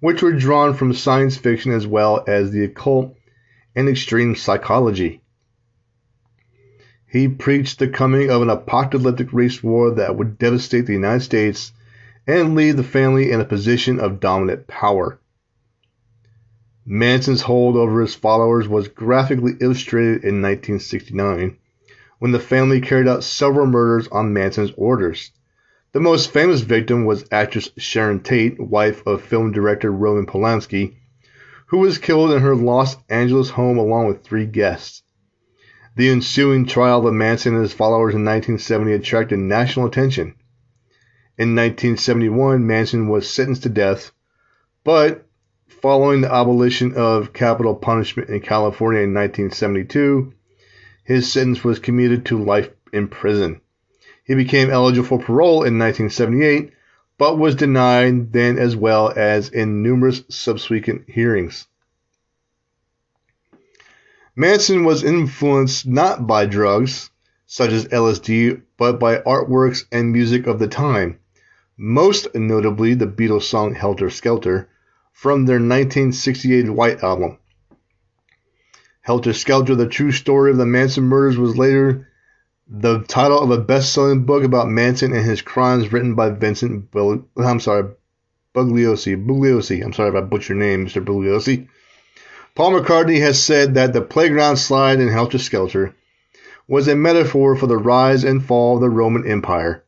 which 0.00 0.22
were 0.22 0.32
drawn 0.32 0.74
from 0.74 0.92
science 0.92 1.36
fiction 1.36 1.72
as 1.72 1.86
well 1.86 2.24
as 2.26 2.50
the 2.50 2.64
occult 2.64 3.16
and 3.74 3.88
extreme 3.88 4.34
psychology. 4.34 5.20
He 7.06 7.26
preached 7.26 7.78
the 7.78 7.88
coming 7.88 8.30
of 8.30 8.42
an 8.42 8.50
apocalyptic 8.50 9.32
race 9.32 9.62
war 9.62 9.90
that 9.92 10.16
would 10.16 10.38
devastate 10.38 10.86
the 10.86 10.92
United 10.92 11.22
States 11.22 11.72
and 12.26 12.54
leave 12.54 12.76
the 12.76 12.84
family 12.84 13.32
in 13.32 13.40
a 13.40 13.44
position 13.44 13.98
of 13.98 14.20
dominant 14.20 14.68
power. 14.68 15.18
Manson's 16.86 17.42
hold 17.42 17.76
over 17.76 18.00
his 18.00 18.14
followers 18.14 18.68
was 18.68 18.88
graphically 18.88 19.54
illustrated 19.60 20.24
in 20.24 20.40
1969 20.40 21.56
when 22.20 22.32
the 22.32 22.38
family 22.38 22.80
carried 22.82 23.08
out 23.08 23.24
several 23.24 23.66
murders 23.66 24.06
on 24.08 24.32
Manson's 24.32 24.72
orders. 24.76 25.32
The 25.92 26.00
most 26.00 26.30
famous 26.30 26.60
victim 26.60 27.06
was 27.06 27.24
actress 27.32 27.70
Sharon 27.78 28.20
Tate, 28.20 28.60
wife 28.60 29.02
of 29.06 29.22
film 29.22 29.52
director 29.52 29.90
Roman 29.90 30.26
Polanski, 30.26 30.96
who 31.68 31.78
was 31.78 31.98
killed 31.98 32.30
in 32.30 32.42
her 32.42 32.54
Los 32.54 32.96
Angeles 33.08 33.48
home 33.48 33.78
along 33.78 34.06
with 34.06 34.22
three 34.22 34.44
guests. 34.44 35.02
The 35.96 36.10
ensuing 36.10 36.66
trial 36.66 37.06
of 37.06 37.14
Manson 37.14 37.54
and 37.54 37.62
his 37.62 37.72
followers 37.72 38.14
in 38.14 38.24
1970 38.24 38.92
attracted 38.92 39.38
national 39.38 39.86
attention. 39.86 40.34
In 41.38 41.56
1971, 41.56 42.66
Manson 42.66 43.08
was 43.08 43.28
sentenced 43.28 43.62
to 43.62 43.70
death, 43.70 44.12
but 44.84 45.26
following 45.68 46.20
the 46.20 46.32
abolition 46.32 46.92
of 46.94 47.32
capital 47.32 47.74
punishment 47.74 48.28
in 48.28 48.40
California 48.40 49.00
in 49.00 49.14
1972, 49.14 50.34
his 51.10 51.32
sentence 51.32 51.64
was 51.64 51.80
commuted 51.80 52.24
to 52.24 52.40
life 52.40 52.70
in 52.92 53.08
prison. 53.08 53.60
He 54.22 54.36
became 54.36 54.70
eligible 54.70 55.08
for 55.08 55.18
parole 55.18 55.64
in 55.64 55.76
1978, 55.76 56.70
but 57.18 57.36
was 57.36 57.56
denied 57.56 58.32
then 58.32 58.60
as 58.60 58.76
well 58.76 59.12
as 59.16 59.48
in 59.48 59.82
numerous 59.82 60.22
subsequent 60.28 61.10
hearings. 61.10 61.66
Manson 64.36 64.84
was 64.84 65.02
influenced 65.02 65.84
not 65.84 66.28
by 66.28 66.46
drugs, 66.46 67.10
such 67.44 67.72
as 67.72 67.88
LSD, 67.88 68.62
but 68.76 69.00
by 69.00 69.16
artworks 69.16 69.86
and 69.90 70.12
music 70.12 70.46
of 70.46 70.60
the 70.60 70.68
time, 70.68 71.18
most 71.76 72.28
notably 72.36 72.94
the 72.94 73.08
Beatles 73.08 73.42
song 73.42 73.74
Helter 73.74 74.10
Skelter 74.10 74.68
from 75.12 75.46
their 75.46 75.56
1968 75.56 76.70
White 76.70 77.02
Album. 77.02 77.36
Helter 79.02 79.32
Skelter, 79.32 79.74
the 79.74 79.86
true 79.86 80.12
story 80.12 80.50
of 80.50 80.56
the 80.56 80.66
Manson 80.66 81.04
murders, 81.04 81.38
was 81.38 81.56
later 81.56 82.08
the 82.68 83.00
title 83.08 83.40
of 83.40 83.50
a 83.50 83.58
best-selling 83.58 84.24
book 84.24 84.44
about 84.44 84.68
Manson 84.68 85.12
and 85.12 85.24
his 85.24 85.42
crimes 85.42 85.92
written 85.92 86.14
by 86.14 86.30
Vincent 86.30 86.88
I'm 86.94 87.60
sorry, 87.60 87.84
Bugliosi. 88.54 89.16
Bugliosi. 89.26 89.82
I'm 89.82 89.92
sorry 89.92 90.10
if 90.10 90.14
I 90.14 90.20
butchered 90.20 90.56
your 90.56 90.58
name, 90.58 90.86
Mr. 90.86 91.04
Bugliosi. 91.04 91.66
Paul 92.54 92.72
McCartney 92.72 93.20
has 93.20 93.42
said 93.42 93.74
that 93.74 93.92
the 93.92 94.02
playground 94.02 94.58
slide 94.58 95.00
in 95.00 95.08
Helter 95.08 95.38
Skelter 95.38 95.94
was 96.68 96.86
a 96.86 96.94
metaphor 96.94 97.56
for 97.56 97.66
the 97.66 97.78
rise 97.78 98.22
and 98.22 98.44
fall 98.44 98.76
of 98.76 98.80
the 98.80 98.90
Roman 98.90 99.26
Empire. 99.26 99.82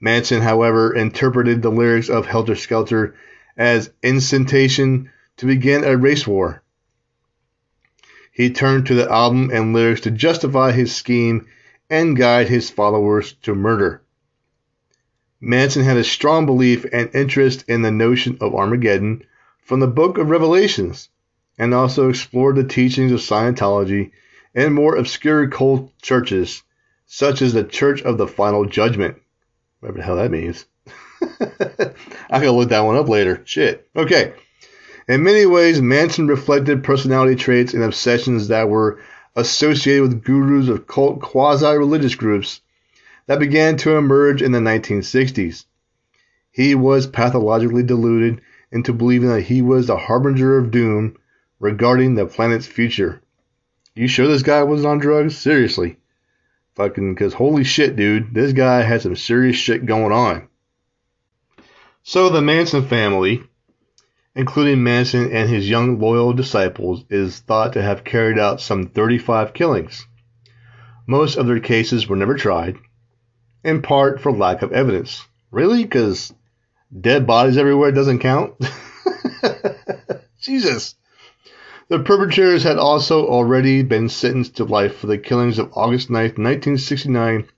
Manson, 0.00 0.42
however, 0.42 0.94
interpreted 0.94 1.62
the 1.62 1.70
lyrics 1.70 2.08
of 2.08 2.26
Helter 2.26 2.56
Skelter 2.56 3.14
as 3.56 3.90
incitation 4.02 5.10
to 5.36 5.46
begin 5.46 5.84
a 5.84 5.96
race 5.96 6.26
war. 6.26 6.62
He 8.40 8.48
turned 8.48 8.86
to 8.86 8.94
the 8.94 9.06
album 9.12 9.50
and 9.52 9.74
lyrics 9.74 10.00
to 10.00 10.10
justify 10.10 10.72
his 10.72 10.96
scheme 10.96 11.46
and 11.90 12.16
guide 12.16 12.48
his 12.48 12.70
followers 12.70 13.34
to 13.42 13.54
murder. 13.54 14.00
Manson 15.42 15.82
had 15.82 15.98
a 15.98 16.04
strong 16.04 16.46
belief 16.46 16.86
and 16.90 17.14
interest 17.14 17.66
in 17.68 17.82
the 17.82 17.90
notion 17.90 18.38
of 18.40 18.54
Armageddon 18.54 19.24
from 19.62 19.80
the 19.80 19.86
book 19.86 20.16
of 20.16 20.30
Revelations 20.30 21.10
and 21.58 21.74
also 21.74 22.08
explored 22.08 22.56
the 22.56 22.64
teachings 22.64 23.12
of 23.12 23.20
Scientology 23.20 24.12
and 24.54 24.74
more 24.74 24.96
obscure 24.96 25.46
cult 25.48 25.92
churches, 26.00 26.62
such 27.04 27.42
as 27.42 27.52
the 27.52 27.62
Church 27.62 28.00
of 28.00 28.16
the 28.16 28.26
Final 28.26 28.64
Judgment. 28.64 29.18
Whatever 29.80 29.98
the 29.98 30.04
hell 30.04 30.16
that 30.16 30.30
means. 30.30 30.64
I 31.20 32.40
gotta 32.40 32.52
look 32.52 32.70
that 32.70 32.86
one 32.86 32.96
up 32.96 33.10
later. 33.10 33.42
Shit. 33.44 33.86
Okay. 33.94 34.32
In 35.08 35.22
many 35.22 35.46
ways, 35.46 35.80
Manson 35.80 36.26
reflected 36.26 36.84
personality 36.84 37.34
traits 37.34 37.74
and 37.74 37.82
obsessions 37.82 38.48
that 38.48 38.68
were 38.68 39.00
associated 39.36 40.02
with 40.02 40.24
gurus 40.24 40.68
of 40.68 40.86
cult 40.86 41.20
quasi 41.20 41.76
religious 41.76 42.14
groups 42.14 42.60
that 43.26 43.38
began 43.38 43.76
to 43.78 43.96
emerge 43.96 44.42
in 44.42 44.52
the 44.52 44.58
1960s. 44.58 45.64
He 46.50 46.74
was 46.74 47.06
pathologically 47.06 47.82
deluded 47.82 48.40
into 48.72 48.92
believing 48.92 49.28
that 49.28 49.42
he 49.42 49.62
was 49.62 49.86
the 49.86 49.96
harbinger 49.96 50.58
of 50.58 50.70
doom 50.70 51.16
regarding 51.58 52.14
the 52.14 52.26
planet's 52.26 52.66
future. 52.66 53.20
You 53.94 54.08
sure 54.08 54.26
this 54.26 54.42
guy 54.42 54.62
was 54.62 54.84
on 54.84 54.98
drugs? 54.98 55.36
Seriously. 55.36 55.96
Fucking, 56.74 57.14
because 57.14 57.34
holy 57.34 57.64
shit, 57.64 57.96
dude, 57.96 58.32
this 58.32 58.52
guy 58.52 58.82
had 58.82 59.02
some 59.02 59.16
serious 59.16 59.56
shit 59.56 59.86
going 59.86 60.12
on. 60.12 60.48
So 62.02 62.28
the 62.28 62.40
Manson 62.40 62.86
family 62.86 63.42
including 64.34 64.82
Manson 64.82 65.32
and 65.32 65.48
his 65.48 65.68
young 65.68 65.98
loyal 65.98 66.32
disciples, 66.32 67.04
is 67.10 67.40
thought 67.40 67.72
to 67.72 67.82
have 67.82 68.04
carried 68.04 68.38
out 68.38 68.60
some 68.60 68.86
35 68.86 69.52
killings. 69.52 70.06
Most 71.06 71.36
of 71.36 71.46
their 71.46 71.60
cases 71.60 72.08
were 72.08 72.16
never 72.16 72.36
tried, 72.36 72.76
in 73.64 73.82
part 73.82 74.20
for 74.20 74.32
lack 74.32 74.62
of 74.62 74.72
evidence. 74.72 75.26
Really? 75.50 75.82
Because 75.82 76.32
dead 76.98 77.26
bodies 77.26 77.56
everywhere 77.56 77.92
doesn't 77.92 78.20
count? 78.20 78.54
Jesus. 80.40 80.94
The 81.88 81.98
perpetrators 81.98 82.62
had 82.62 82.78
also 82.78 83.26
already 83.26 83.82
been 83.82 84.08
sentenced 84.08 84.56
to 84.58 84.64
life 84.64 84.98
for 84.98 85.08
the 85.08 85.18
killings 85.18 85.58
of 85.58 85.72
August 85.74 86.08
9, 86.08 86.22
1969, 86.22 87.48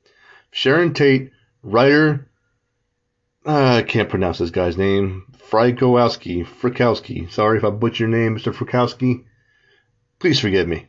Sharon 0.51 0.95
Tate, 0.95 1.31
writer, 1.63 2.27
uh, 3.45 3.77
I 3.77 3.83
can't 3.83 4.09
pronounce 4.09 4.39
this 4.39 4.51
guy's 4.51 4.79
name, 4.79 5.27
Frykowski, 5.53 6.47
Frykowski. 6.47 7.31
Sorry 7.31 7.59
if 7.59 7.65
I 7.65 7.69
butchered 7.69 7.99
your 8.01 8.09
name, 8.09 8.39
Mr. 8.39 8.55
Frykowski. 8.55 9.25
Please 10.19 10.41
forgive 10.41 10.67
me. 10.67 10.87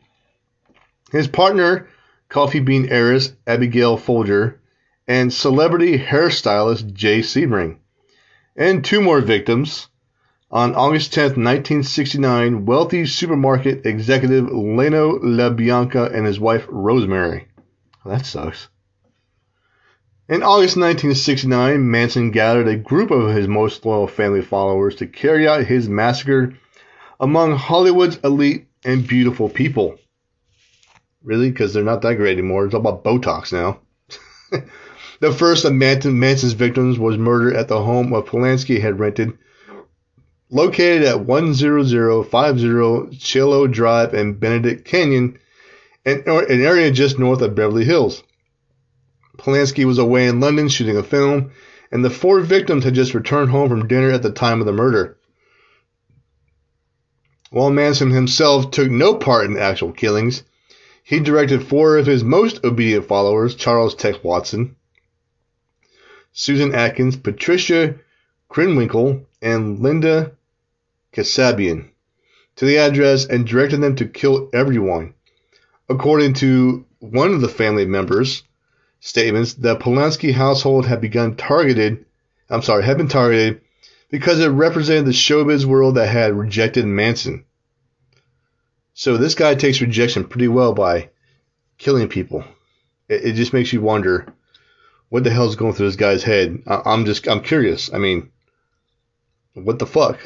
His 1.12 1.28
partner, 1.28 1.86
coffee 2.30 2.60
bean 2.60 2.88
heiress 2.88 3.34
Abigail 3.46 3.98
Folger, 3.98 4.62
and 5.06 5.30
celebrity 5.30 5.98
hairstylist 5.98 6.94
Jay 6.94 7.20
Sebring. 7.20 7.76
And 8.56 8.82
two 8.82 9.02
more 9.02 9.20
victims. 9.20 9.88
On 10.50 10.74
August 10.74 11.12
10, 11.12 11.22
1969, 11.24 12.64
wealthy 12.64 13.04
supermarket 13.04 13.84
executive 13.84 14.50
Leno 14.50 15.18
LaBianca 15.18 16.14
and 16.14 16.26
his 16.26 16.40
wife 16.40 16.64
Rosemary. 16.70 17.48
That 18.06 18.24
sucks. 18.24 18.68
In 20.26 20.42
August 20.42 20.78
1969, 20.78 21.90
Manson 21.90 22.30
gathered 22.30 22.66
a 22.66 22.76
group 22.76 23.10
of 23.10 23.34
his 23.36 23.46
most 23.46 23.84
loyal 23.84 24.06
family 24.06 24.40
followers 24.40 24.94
to 24.96 25.06
carry 25.06 25.46
out 25.46 25.66
his 25.66 25.86
massacre 25.86 26.54
among 27.20 27.56
Hollywood's 27.56 28.18
elite 28.24 28.66
and 28.86 29.06
beautiful 29.06 29.50
people. 29.50 29.98
Really? 31.22 31.50
Because 31.50 31.74
they're 31.74 31.84
not 31.84 32.00
that 32.02 32.14
great 32.14 32.38
anymore. 32.38 32.64
It's 32.64 32.74
all 32.74 32.80
about 32.80 33.04
Botox 33.04 33.52
now. 33.52 33.80
the 35.20 35.30
first 35.30 35.66
of 35.66 35.74
Manson's 35.74 36.54
victims 36.54 36.98
was 36.98 37.18
murdered 37.18 37.56
at 37.56 37.68
the 37.68 37.82
home 37.82 38.14
of 38.14 38.24
Polanski 38.24 38.80
had 38.80 38.98
rented, 38.98 39.36
located 40.48 41.02
at 41.02 41.26
10050 41.26 43.18
Cielo 43.18 43.66
Drive 43.66 44.14
in 44.14 44.38
Benedict 44.38 44.86
Canyon, 44.86 45.38
an 46.06 46.22
area 46.26 46.90
just 46.90 47.18
north 47.18 47.42
of 47.42 47.54
Beverly 47.54 47.84
Hills. 47.84 48.22
Polanski 49.36 49.84
was 49.84 49.98
away 49.98 50.26
in 50.26 50.40
London 50.40 50.68
shooting 50.68 50.96
a 50.96 51.02
film, 51.02 51.50
and 51.90 52.04
the 52.04 52.10
four 52.10 52.40
victims 52.40 52.84
had 52.84 52.94
just 52.94 53.14
returned 53.14 53.50
home 53.50 53.68
from 53.68 53.88
dinner 53.88 54.10
at 54.10 54.22
the 54.22 54.30
time 54.30 54.60
of 54.60 54.66
the 54.66 54.72
murder. 54.72 55.16
While 57.50 57.70
Manson 57.70 58.10
himself 58.10 58.70
took 58.70 58.90
no 58.90 59.14
part 59.14 59.46
in 59.46 59.54
the 59.54 59.60
actual 59.60 59.92
killings, 59.92 60.42
he 61.04 61.20
directed 61.20 61.62
four 61.62 61.98
of 61.98 62.06
his 62.06 62.24
most 62.24 62.64
obedient 62.64 63.06
followers, 63.06 63.54
Charles 63.54 63.94
Tex 63.94 64.18
Watson, 64.24 64.76
Susan 66.32 66.74
Atkins, 66.74 67.14
Patricia 67.14 67.94
Krenwinkel, 68.50 69.24
and 69.40 69.78
Linda 69.80 70.32
Kasabian, 71.12 71.90
to 72.56 72.64
the 72.64 72.78
address 72.78 73.26
and 73.26 73.46
directed 73.46 73.80
them 73.80 73.96
to 73.96 74.06
kill 74.06 74.48
everyone. 74.52 75.14
According 75.88 76.34
to 76.34 76.84
one 76.98 77.34
of 77.34 77.40
the 77.40 77.48
family 77.48 77.84
members, 77.84 78.42
statements, 79.04 79.52
the 79.52 79.76
Polanski 79.76 80.32
household 80.32 80.86
had 80.86 81.02
begun 81.02 81.36
targeted, 81.36 82.06
I'm 82.48 82.62
sorry, 82.62 82.82
had 82.84 82.96
been 82.96 83.08
targeted 83.08 83.60
because 84.08 84.40
it 84.40 84.48
represented 84.48 85.04
the 85.04 85.10
showbiz 85.10 85.66
world 85.66 85.96
that 85.96 86.08
had 86.08 86.32
rejected 86.32 86.86
Manson. 86.86 87.44
So 88.94 89.18
this 89.18 89.34
guy 89.34 89.56
takes 89.56 89.82
rejection 89.82 90.24
pretty 90.24 90.48
well 90.48 90.72
by 90.72 91.10
killing 91.76 92.08
people. 92.08 92.44
It, 93.06 93.24
it 93.26 93.32
just 93.34 93.52
makes 93.52 93.74
you 93.74 93.82
wonder 93.82 94.32
what 95.10 95.22
the 95.22 95.30
hell's 95.30 95.56
going 95.56 95.74
through 95.74 95.88
this 95.88 95.96
guy's 95.96 96.22
head. 96.22 96.62
I, 96.66 96.80
I'm 96.86 97.04
just, 97.04 97.28
I'm 97.28 97.42
curious. 97.42 97.92
I 97.92 97.98
mean, 97.98 98.30
what 99.52 99.78
the 99.78 99.86
fuck? 99.86 100.18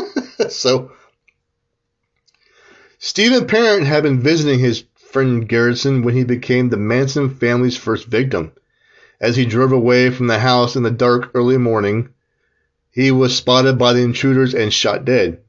so, 0.48 0.92
Stephen 2.98 3.46
Parent 3.46 3.86
had 3.86 4.04
been 4.04 4.20
visiting 4.20 4.58
his 4.58 4.84
friend 5.12 5.46
Garretson 5.46 6.02
when 6.02 6.14
he 6.14 6.24
became 6.24 6.70
the 6.70 6.78
Manson 6.78 7.28
family's 7.28 7.76
first 7.76 8.06
victim. 8.06 8.52
As 9.20 9.36
he 9.36 9.44
drove 9.44 9.70
away 9.70 10.10
from 10.10 10.26
the 10.26 10.38
house 10.38 10.74
in 10.74 10.82
the 10.82 10.90
dark 10.90 11.30
early 11.34 11.58
morning, 11.58 12.08
he 12.90 13.10
was 13.10 13.36
spotted 13.36 13.78
by 13.78 13.92
the 13.92 14.00
intruders 14.00 14.54
and 14.54 14.72
shot 14.72 15.04
dead. 15.04 15.40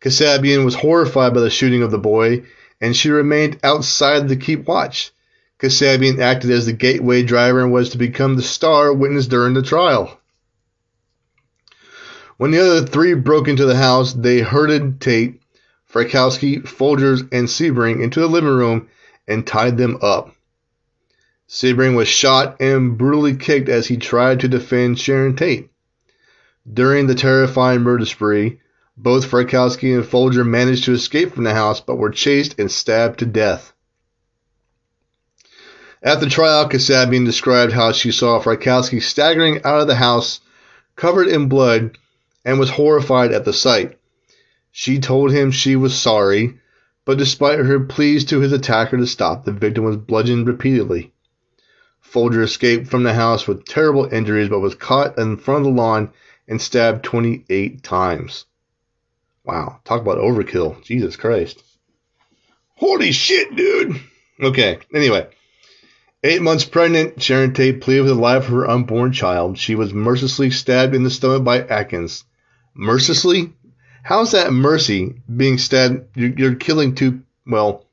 Kasabian 0.00 0.64
was 0.64 0.74
horrified 0.74 1.34
by 1.34 1.40
the 1.40 1.50
shooting 1.50 1.82
of 1.82 1.90
the 1.90 1.98
boy, 1.98 2.44
and 2.80 2.96
she 2.96 3.10
remained 3.10 3.58
outside 3.62 4.28
to 4.28 4.36
keep 4.36 4.66
watch. 4.66 5.12
Kasabian 5.58 6.18
acted 6.18 6.50
as 6.50 6.66
the 6.66 6.72
gateway 6.72 7.22
driver 7.22 7.60
and 7.62 7.72
was 7.72 7.90
to 7.90 7.98
become 7.98 8.36
the 8.36 8.42
star 8.42 8.92
witness 8.92 9.26
during 9.26 9.54
the 9.54 9.62
trial. 9.62 10.18
When 12.38 12.50
the 12.50 12.60
other 12.60 12.86
three 12.86 13.14
broke 13.14 13.48
into 13.48 13.66
the 13.66 13.76
house, 13.76 14.12
they 14.12 14.40
herded 14.40 15.00
Tate 15.00 15.40
Frykowski, 15.96 16.62
Folgers, 16.62 17.26
and 17.32 17.48
Sebring 17.48 18.02
into 18.02 18.20
the 18.20 18.26
living 18.26 18.50
room 18.50 18.88
and 19.26 19.46
tied 19.46 19.78
them 19.78 19.96
up. 20.02 20.30
Sebring 21.48 21.96
was 21.96 22.06
shot 22.06 22.60
and 22.60 22.98
brutally 22.98 23.34
kicked 23.34 23.70
as 23.70 23.86
he 23.86 23.96
tried 23.96 24.40
to 24.40 24.48
defend 24.48 24.98
Sharon 24.98 25.36
Tate. 25.36 25.70
During 26.70 27.06
the 27.06 27.14
terrifying 27.14 27.80
murder 27.80 28.04
spree, 28.04 28.60
both 28.94 29.30
Frykowski 29.30 29.94
and 29.94 30.04
Folger 30.04 30.44
managed 30.44 30.84
to 30.84 30.92
escape 30.92 31.32
from 31.32 31.44
the 31.44 31.54
house 31.54 31.80
but 31.80 31.96
were 31.96 32.10
chased 32.10 32.58
and 32.58 32.70
stabbed 32.70 33.20
to 33.20 33.26
death. 33.26 33.72
At 36.02 36.20
the 36.20 36.28
trial, 36.28 36.68
Kasabian 36.68 37.24
described 37.24 37.72
how 37.72 37.92
she 37.92 38.12
saw 38.12 38.38
Frykowski 38.38 39.00
staggering 39.00 39.62
out 39.64 39.80
of 39.80 39.86
the 39.86 39.94
house 39.94 40.40
covered 40.94 41.28
in 41.28 41.48
blood 41.48 41.96
and 42.44 42.58
was 42.58 42.68
horrified 42.68 43.32
at 43.32 43.46
the 43.46 43.54
sight. 43.54 43.98
She 44.78 44.98
told 44.98 45.32
him 45.32 45.52
she 45.52 45.74
was 45.74 45.98
sorry, 45.98 46.58
but 47.06 47.16
despite 47.16 47.60
her 47.60 47.80
pleas 47.80 48.26
to 48.26 48.40
his 48.40 48.52
attacker 48.52 48.98
to 48.98 49.06
stop, 49.06 49.42
the 49.46 49.52
victim 49.52 49.84
was 49.84 49.96
bludgeoned 49.96 50.46
repeatedly. 50.46 51.14
Folger 52.02 52.42
escaped 52.42 52.86
from 52.88 53.02
the 53.02 53.14
house 53.14 53.48
with 53.48 53.64
terrible 53.64 54.04
injuries, 54.04 54.50
but 54.50 54.60
was 54.60 54.74
caught 54.74 55.16
in 55.18 55.38
front 55.38 55.60
of 55.60 55.64
the 55.64 55.80
lawn 55.80 56.10
and 56.46 56.60
stabbed 56.60 57.04
28 57.04 57.82
times. 57.82 58.44
Wow, 59.44 59.80
talk 59.86 60.02
about 60.02 60.18
overkill. 60.18 60.84
Jesus 60.84 61.16
Christ. 61.16 61.62
Holy 62.74 63.12
shit, 63.12 63.56
dude. 63.56 63.98
Okay, 64.42 64.80
anyway. 64.94 65.26
Eight 66.22 66.42
months 66.42 66.66
pregnant, 66.66 67.22
Sharon 67.22 67.54
Tate 67.54 67.80
pleaded 67.80 68.02
for 68.02 68.08
the 68.08 68.14
life 68.14 68.42
of 68.42 68.50
her 68.50 68.68
unborn 68.68 69.12
child. 69.12 69.56
She 69.56 69.74
was 69.74 69.94
mercilessly 69.94 70.50
stabbed 70.50 70.94
in 70.94 71.02
the 71.02 71.08
stomach 71.08 71.44
by 71.44 71.62
Atkins. 71.62 72.24
Mercilessly? 72.74 73.54
How's 74.06 74.30
that 74.30 74.52
mercy 74.52 75.20
being 75.36 75.58
stabbed? 75.58 76.16
You're, 76.16 76.30
you're 76.30 76.54
killing 76.54 76.94
two. 76.94 77.22
Well, 77.44 77.86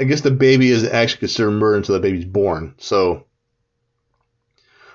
I 0.00 0.04
guess 0.04 0.22
the 0.22 0.30
baby 0.30 0.70
isn't 0.70 0.90
actually 0.90 1.18
considered 1.18 1.50
murder 1.50 1.76
until 1.76 1.96
the 1.96 2.00
baby's 2.00 2.24
born. 2.24 2.74
So, 2.78 3.26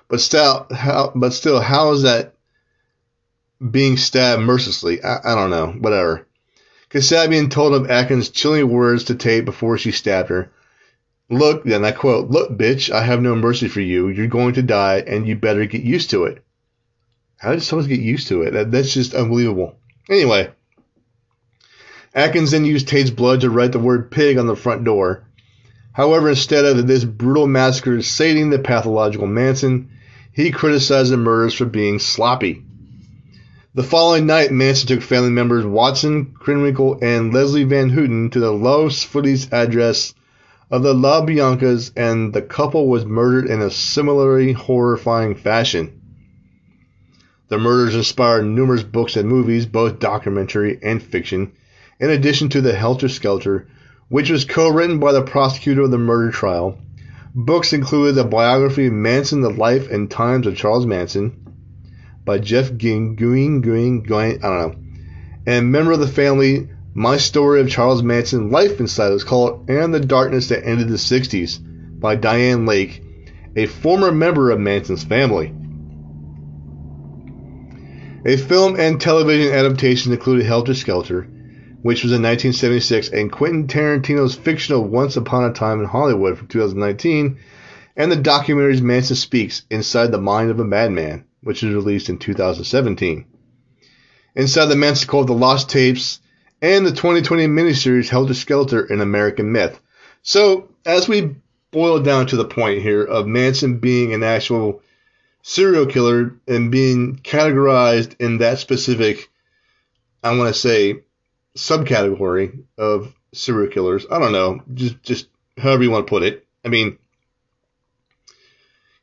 but 0.07 0.21
still, 0.21 0.65
how? 0.71 1.11
But 1.13 1.33
still, 1.33 1.61
how 1.61 1.91
is 1.91 2.01
that 2.01 2.33
being 3.69 3.97
stabbed 3.97 4.41
mercilessly? 4.41 5.03
I, 5.03 5.33
I 5.33 5.35
don't 5.35 5.51
know. 5.51 5.67
Whatever. 5.67 6.25
Kasabian 6.89 7.51
told 7.51 7.75
of 7.75 7.91
Atkins' 7.91 8.29
chilling 8.29 8.71
words 8.71 9.03
to 9.03 9.13
Tate 9.13 9.45
before 9.45 9.77
she 9.77 9.91
stabbed 9.91 10.29
her. 10.29 10.51
Look, 11.29 11.63
then 11.63 11.85
I 11.85 11.91
quote, 11.91 12.31
Look, 12.31 12.57
bitch, 12.57 12.89
I 12.89 13.03
have 13.03 13.21
no 13.21 13.35
mercy 13.35 13.67
for 13.67 13.81
you. 13.81 14.07
You're 14.07 14.25
going 14.25 14.55
to 14.55 14.63
die, 14.63 15.03
and 15.05 15.27
you 15.27 15.35
better 15.35 15.65
get 15.65 15.83
used 15.83 16.09
to 16.09 16.23
it. 16.23 16.43
How 17.39 17.53
did 17.53 17.63
someone 17.63 17.87
get 17.87 18.01
used 18.01 18.27
to 18.27 18.41
it? 18.41 18.51
That, 18.51 18.69
that's 18.69 18.93
just 18.93 19.15
unbelievable. 19.15 19.77
Anyway, 20.09 20.49
Atkins 22.13 22.51
then 22.51 22.65
used 22.65 22.89
Tate's 22.89 23.11
blood 23.11 23.41
to 23.41 23.49
write 23.49 23.71
the 23.71 23.79
word 23.79 24.11
pig 24.11 24.37
on 24.37 24.45
the 24.45 24.57
front 24.57 24.83
door. 24.83 25.23
However, 25.93 26.29
instead 26.29 26.65
of 26.65 26.85
this 26.85 27.05
brutal 27.05 27.47
massacre 27.47 28.01
sating 28.01 28.49
the 28.49 28.59
pathological 28.59 29.25
Manson, 29.25 29.89
he 30.33 30.51
criticized 30.51 31.13
the 31.13 31.17
murders 31.17 31.53
for 31.53 31.65
being 31.65 31.99
sloppy. 31.99 32.61
The 33.73 33.83
following 33.83 34.25
night, 34.25 34.51
Manson 34.51 34.87
took 34.87 35.01
family 35.01 35.29
members 35.29 35.65
Watson, 35.65 36.33
Krenwinkel, 36.37 37.01
and 37.01 37.33
Leslie 37.33 37.63
Van 37.63 37.89
Houten 37.89 38.31
to 38.31 38.39
the 38.41 38.51
Los 38.51 39.03
Feliz 39.03 39.47
address 39.53 40.13
of 40.69 40.83
the 40.83 40.93
La 40.93 41.25
Biancas, 41.25 41.91
and 41.95 42.33
the 42.33 42.41
couple 42.41 42.89
was 42.89 43.05
murdered 43.05 43.45
in 43.45 43.61
a 43.61 43.71
similarly 43.71 44.51
horrifying 44.51 45.35
fashion. 45.35 45.98
The 47.49 47.57
murders 47.57 47.95
inspired 47.95 48.45
numerous 48.45 48.83
books 48.83 49.17
and 49.17 49.27
movies, 49.27 49.65
both 49.65 49.99
documentary 49.99 50.77
and 50.83 51.01
fiction, 51.01 51.51
in 51.99 52.11
addition 52.11 52.49
to 52.49 52.61
The 52.61 52.73
Helter 52.73 53.09
Skelter, 53.09 53.67
which 54.07 54.29
was 54.29 54.45
co 54.45 54.69
written 54.69 54.99
by 54.99 55.13
the 55.13 55.23
prosecutor 55.23 55.81
of 55.81 55.91
the 55.91 55.97
murder 55.97 56.29
trial. 56.29 56.77
Books 57.33 57.73
included 57.73 58.13
the 58.13 58.23
biography 58.23 58.91
Manson, 58.91 59.41
The 59.41 59.49
Life 59.49 59.89
and 59.89 60.11
Times 60.11 60.45
of 60.45 60.55
Charles 60.55 60.85
Manson 60.85 61.33
by 62.23 62.37
Jeff 62.37 62.77
Ging, 62.77 63.15
Guing, 63.15 63.61
Guing, 63.63 64.03
Guing, 64.05 64.43
I 64.43 64.47
don't 64.47 64.59
know, 64.59 64.75
and 65.47 65.71
member 65.71 65.93
of 65.93 65.99
the 65.99 66.07
family, 66.07 66.69
My 66.93 67.17
Story 67.17 67.61
of 67.61 67.69
Charles 67.69 68.03
Manson, 68.03 68.51
Life 68.51 68.79
Inside 68.79 69.09
was 69.09 69.23
Cult, 69.23 69.67
And 69.67 69.91
the 69.91 69.99
Darkness 69.99 70.49
That 70.49 70.67
Ended 70.67 70.89
the 70.89 70.97
60s 70.97 71.59
by 71.99 72.15
Dianne 72.15 72.67
Lake, 72.67 73.01
a 73.55 73.65
former 73.65 74.11
member 74.11 74.51
of 74.51 74.59
Manson's 74.59 75.03
family. 75.03 75.51
A 78.25 78.35
film 78.35 78.77
and 78.77 78.99
television 78.99 79.53
adaptation 79.53 80.11
included 80.11 80.45
Helter 80.45 80.73
Skelter, 80.73 81.21
which 81.81 82.03
was 82.03 82.11
in 82.11 82.21
1976, 82.21 83.09
and 83.09 83.31
Quentin 83.31 83.67
Tarantino's 83.67 84.35
fictional 84.35 84.83
Once 84.83 85.15
Upon 85.15 85.45
a 85.45 85.53
Time 85.53 85.79
in 85.79 85.85
Hollywood 85.85 86.37
from 86.37 86.47
2019, 86.47 87.37
and 87.95 88.11
the 88.11 88.17
documentaries 88.17 88.81
Manson 88.81 89.15
Speaks 89.15 89.63
Inside 89.69 90.11
the 90.11 90.17
Mind 90.17 90.51
of 90.51 90.59
a 90.59 90.65
Madman, 90.65 91.23
which 91.43 91.63
was 91.63 91.73
released 91.73 92.09
in 92.09 92.17
2017. 92.17 93.23
Inside 94.35 94.65
the 94.65 94.75
Manson 94.75 95.07
Cult 95.07 95.27
The 95.27 95.33
Lost 95.33 95.69
Tapes, 95.69 96.19
and 96.61 96.85
the 96.85 96.91
2020 96.91 97.47
miniseries 97.47 98.09
Helter 98.09 98.33
Skelter 98.33 98.85
in 98.85 98.99
American 98.99 99.53
Myth. 99.53 99.79
So, 100.23 100.67
as 100.85 101.07
we 101.07 101.37
boil 101.71 102.01
down 102.01 102.27
to 102.27 102.35
the 102.35 102.43
point 102.43 102.81
here 102.81 103.01
of 103.01 103.27
Manson 103.27 103.77
being 103.77 104.13
an 104.13 104.23
actual 104.23 104.81
serial 105.49 105.87
killer 105.87 106.35
and 106.47 106.71
being 106.71 107.15
categorized 107.15 108.15
in 108.19 108.37
that 108.37 108.59
specific, 108.59 109.31
I 110.23 110.37
want 110.37 110.53
to 110.53 110.59
say, 110.59 111.01
subcategory 111.57 112.65
of 112.77 113.15
serial 113.33 113.71
killers. 113.71 114.05
I 114.11 114.19
don't 114.19 114.31
know, 114.31 114.61
just 114.75 115.01
just 115.01 115.27
however 115.57 115.81
you 115.81 115.89
want 115.89 116.05
to 116.05 116.09
put 116.09 116.21
it. 116.21 116.45
I 116.63 116.67
mean, 116.67 116.99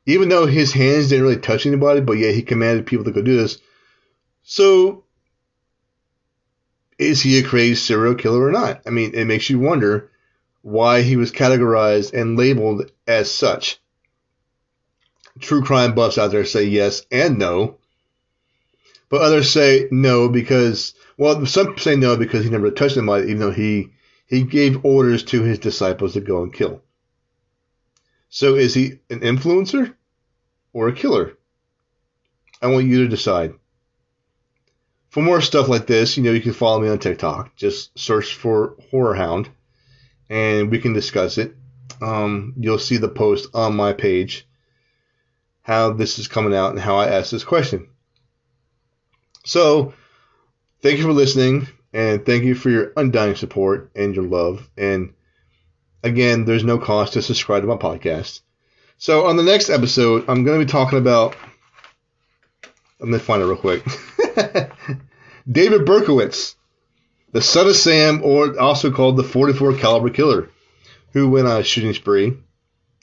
even 0.06 0.28
though 0.28 0.46
his 0.46 0.72
hands 0.72 1.08
didn't 1.08 1.24
really 1.24 1.38
touch 1.38 1.66
anybody, 1.66 2.00
but 2.00 2.12
yet 2.12 2.36
he 2.36 2.42
commanded 2.42 2.86
people 2.86 3.04
to 3.06 3.10
go 3.10 3.22
do 3.22 3.36
this. 3.36 3.58
So, 4.44 5.02
is 6.96 7.20
he 7.20 7.40
a 7.40 7.42
crazy 7.42 7.74
serial 7.74 8.14
killer 8.14 8.46
or 8.46 8.52
not? 8.52 8.82
I 8.86 8.90
mean, 8.90 9.14
it 9.14 9.24
makes 9.24 9.50
you 9.50 9.58
wonder 9.58 10.12
why 10.62 11.02
he 11.02 11.16
was 11.16 11.32
categorized 11.32 12.12
and 12.12 12.38
labeled 12.38 12.92
as 13.08 13.32
such 13.32 13.80
true 15.40 15.62
crime 15.62 15.94
buffs 15.94 16.18
out 16.18 16.30
there 16.30 16.44
say 16.44 16.64
yes 16.64 17.06
and 17.10 17.38
no. 17.38 17.78
But 19.08 19.22
others 19.22 19.50
say 19.50 19.88
no 19.90 20.28
because, 20.28 20.94
well, 21.16 21.46
some 21.46 21.78
say 21.78 21.96
no 21.96 22.16
because 22.16 22.44
he 22.44 22.50
never 22.50 22.70
touched 22.70 22.96
anybody, 22.96 23.26
even 23.26 23.38
though 23.38 23.52
he 23.52 23.90
he 24.26 24.42
gave 24.42 24.84
orders 24.84 25.22
to 25.24 25.42
his 25.42 25.58
disciples 25.58 26.14
to 26.14 26.20
go 26.20 26.42
and 26.42 26.52
kill. 26.52 26.82
So 28.28 28.56
is 28.56 28.74
he 28.74 28.98
an 29.08 29.20
influencer 29.20 29.94
or 30.72 30.88
a 30.88 30.92
killer? 30.92 31.38
I 32.60 32.66
want 32.68 32.86
you 32.86 33.02
to 33.02 33.08
decide. 33.08 33.54
For 35.10 35.22
more 35.22 35.40
stuff 35.40 35.68
like 35.68 35.86
this, 35.86 36.16
you 36.16 36.24
know, 36.24 36.32
you 36.32 36.40
can 36.40 36.52
follow 36.52 36.80
me 36.80 36.88
on 36.88 36.98
TikTok. 36.98 37.54
Just 37.56 37.96
search 37.98 38.34
for 38.34 38.76
Horror 38.90 39.14
Hound, 39.14 39.48
and 40.28 40.70
we 40.70 40.80
can 40.80 40.92
discuss 40.92 41.38
it. 41.38 41.54
Um, 42.02 42.54
you'll 42.58 42.78
see 42.78 42.96
the 42.96 43.08
post 43.08 43.48
on 43.54 43.76
my 43.76 43.92
page 43.92 44.46
how 45.66 45.92
this 45.92 46.20
is 46.20 46.28
coming 46.28 46.54
out 46.54 46.70
and 46.70 46.78
how 46.78 46.96
I 46.96 47.08
asked 47.08 47.32
this 47.32 47.42
question. 47.42 47.88
So, 49.44 49.94
thank 50.80 50.98
you 50.98 51.02
for 51.02 51.12
listening 51.12 51.66
and 51.92 52.24
thank 52.24 52.44
you 52.44 52.54
for 52.54 52.70
your 52.70 52.92
undying 52.96 53.34
support 53.34 53.90
and 53.96 54.14
your 54.14 54.26
love. 54.26 54.70
And 54.76 55.14
again, 56.04 56.44
there's 56.44 56.62
no 56.62 56.78
cost 56.78 57.14
to 57.14 57.22
subscribe 57.22 57.62
to 57.62 57.66
my 57.66 57.74
podcast. 57.74 58.42
So, 58.98 59.26
on 59.26 59.36
the 59.36 59.42
next 59.42 59.68
episode, 59.68 60.26
I'm 60.28 60.44
going 60.44 60.60
to 60.60 60.64
be 60.64 60.70
talking 60.70 61.00
about. 61.00 61.34
Let 63.00 63.08
me 63.08 63.18
find 63.18 63.42
it 63.42 63.46
real 63.46 63.56
quick. 63.56 63.84
David 65.50 65.84
Berkowitz, 65.84 66.54
the 67.32 67.42
son 67.42 67.66
of 67.66 67.74
Sam, 67.74 68.20
or 68.22 68.56
also 68.58 68.92
called 68.92 69.16
the 69.16 69.24
44 69.24 69.78
caliber 69.78 70.10
killer, 70.10 70.48
who 71.12 71.28
went 71.28 71.48
on 71.48 71.60
a 71.60 71.64
shooting 71.64 71.92
spree 71.92 72.34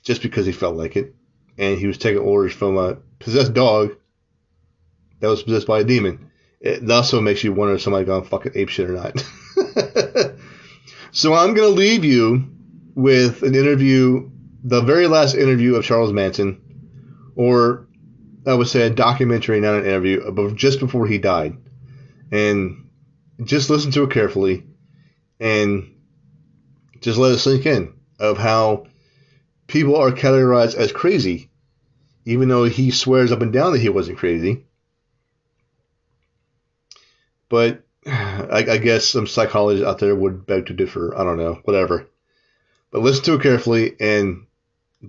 just 0.01 0.21
because 0.21 0.45
he 0.45 0.53
felt 0.53 0.77
like 0.77 0.95
it 0.95 1.13
and 1.57 1.77
he 1.77 1.87
was 1.87 1.97
taking 1.97 2.21
orders 2.21 2.53
from 2.53 2.77
a 2.77 2.95
possessed 3.19 3.53
dog 3.53 3.95
that 5.19 5.27
was 5.27 5.43
possessed 5.43 5.67
by 5.67 5.79
a 5.79 5.83
demon. 5.83 6.29
It 6.59 6.89
also 6.89 7.21
makes 7.21 7.43
you 7.43 7.53
wonder 7.53 7.75
if 7.75 7.81
somebody 7.81 8.05
gone 8.05 8.23
fucking 8.23 8.53
ape 8.55 8.69
shit 8.69 8.89
or 8.89 8.93
not. 8.93 9.25
so 11.11 11.33
I'm 11.33 11.53
gonna 11.53 11.67
leave 11.67 12.05
you 12.05 12.49
with 12.95 13.43
an 13.43 13.55
interview, 13.55 14.29
the 14.63 14.81
very 14.81 15.07
last 15.07 15.35
interview 15.35 15.75
of 15.75 15.83
Charles 15.83 16.13
Manson, 16.13 16.61
or 17.35 17.87
I 18.45 18.53
would 18.53 18.67
say 18.67 18.83
a 18.83 18.89
documentary, 18.89 19.59
not 19.59 19.75
an 19.75 19.85
interview, 19.85 20.31
but 20.31 20.55
just 20.55 20.79
before 20.79 21.07
he 21.07 21.17
died, 21.17 21.57
and 22.31 22.89
just 23.43 23.69
listen 23.69 23.91
to 23.91 24.03
it 24.03 24.11
carefully, 24.11 24.63
and 25.39 25.93
just 27.01 27.17
let 27.17 27.33
it 27.33 27.39
sink 27.39 27.65
in 27.65 27.93
of 28.19 28.37
how 28.37 28.85
people 29.67 29.95
are 29.95 30.11
categorized 30.11 30.75
as 30.75 30.91
crazy, 30.91 31.49
even 32.25 32.47
though 32.47 32.65
he 32.65 32.91
swears 32.91 33.31
up 33.31 33.41
and 33.41 33.53
down 33.53 33.73
that 33.73 33.81
he 33.81 33.89
wasn't 33.89 34.17
crazy. 34.17 34.65
But 37.49 37.83
I, 38.05 38.65
I, 38.69 38.77
guess 38.77 39.05
some 39.05 39.27
psychologists 39.27 39.87
out 39.87 39.99
there 39.99 40.15
would 40.15 40.45
beg 40.45 40.67
to 40.67 40.73
differ. 40.73 41.17
I 41.17 41.23
don't 41.23 41.37
know, 41.37 41.59
whatever. 41.63 42.07
But 42.91 43.01
listen 43.01 43.23
to 43.25 43.35
it 43.35 43.41
carefully 43.41 43.95
and 43.99 44.45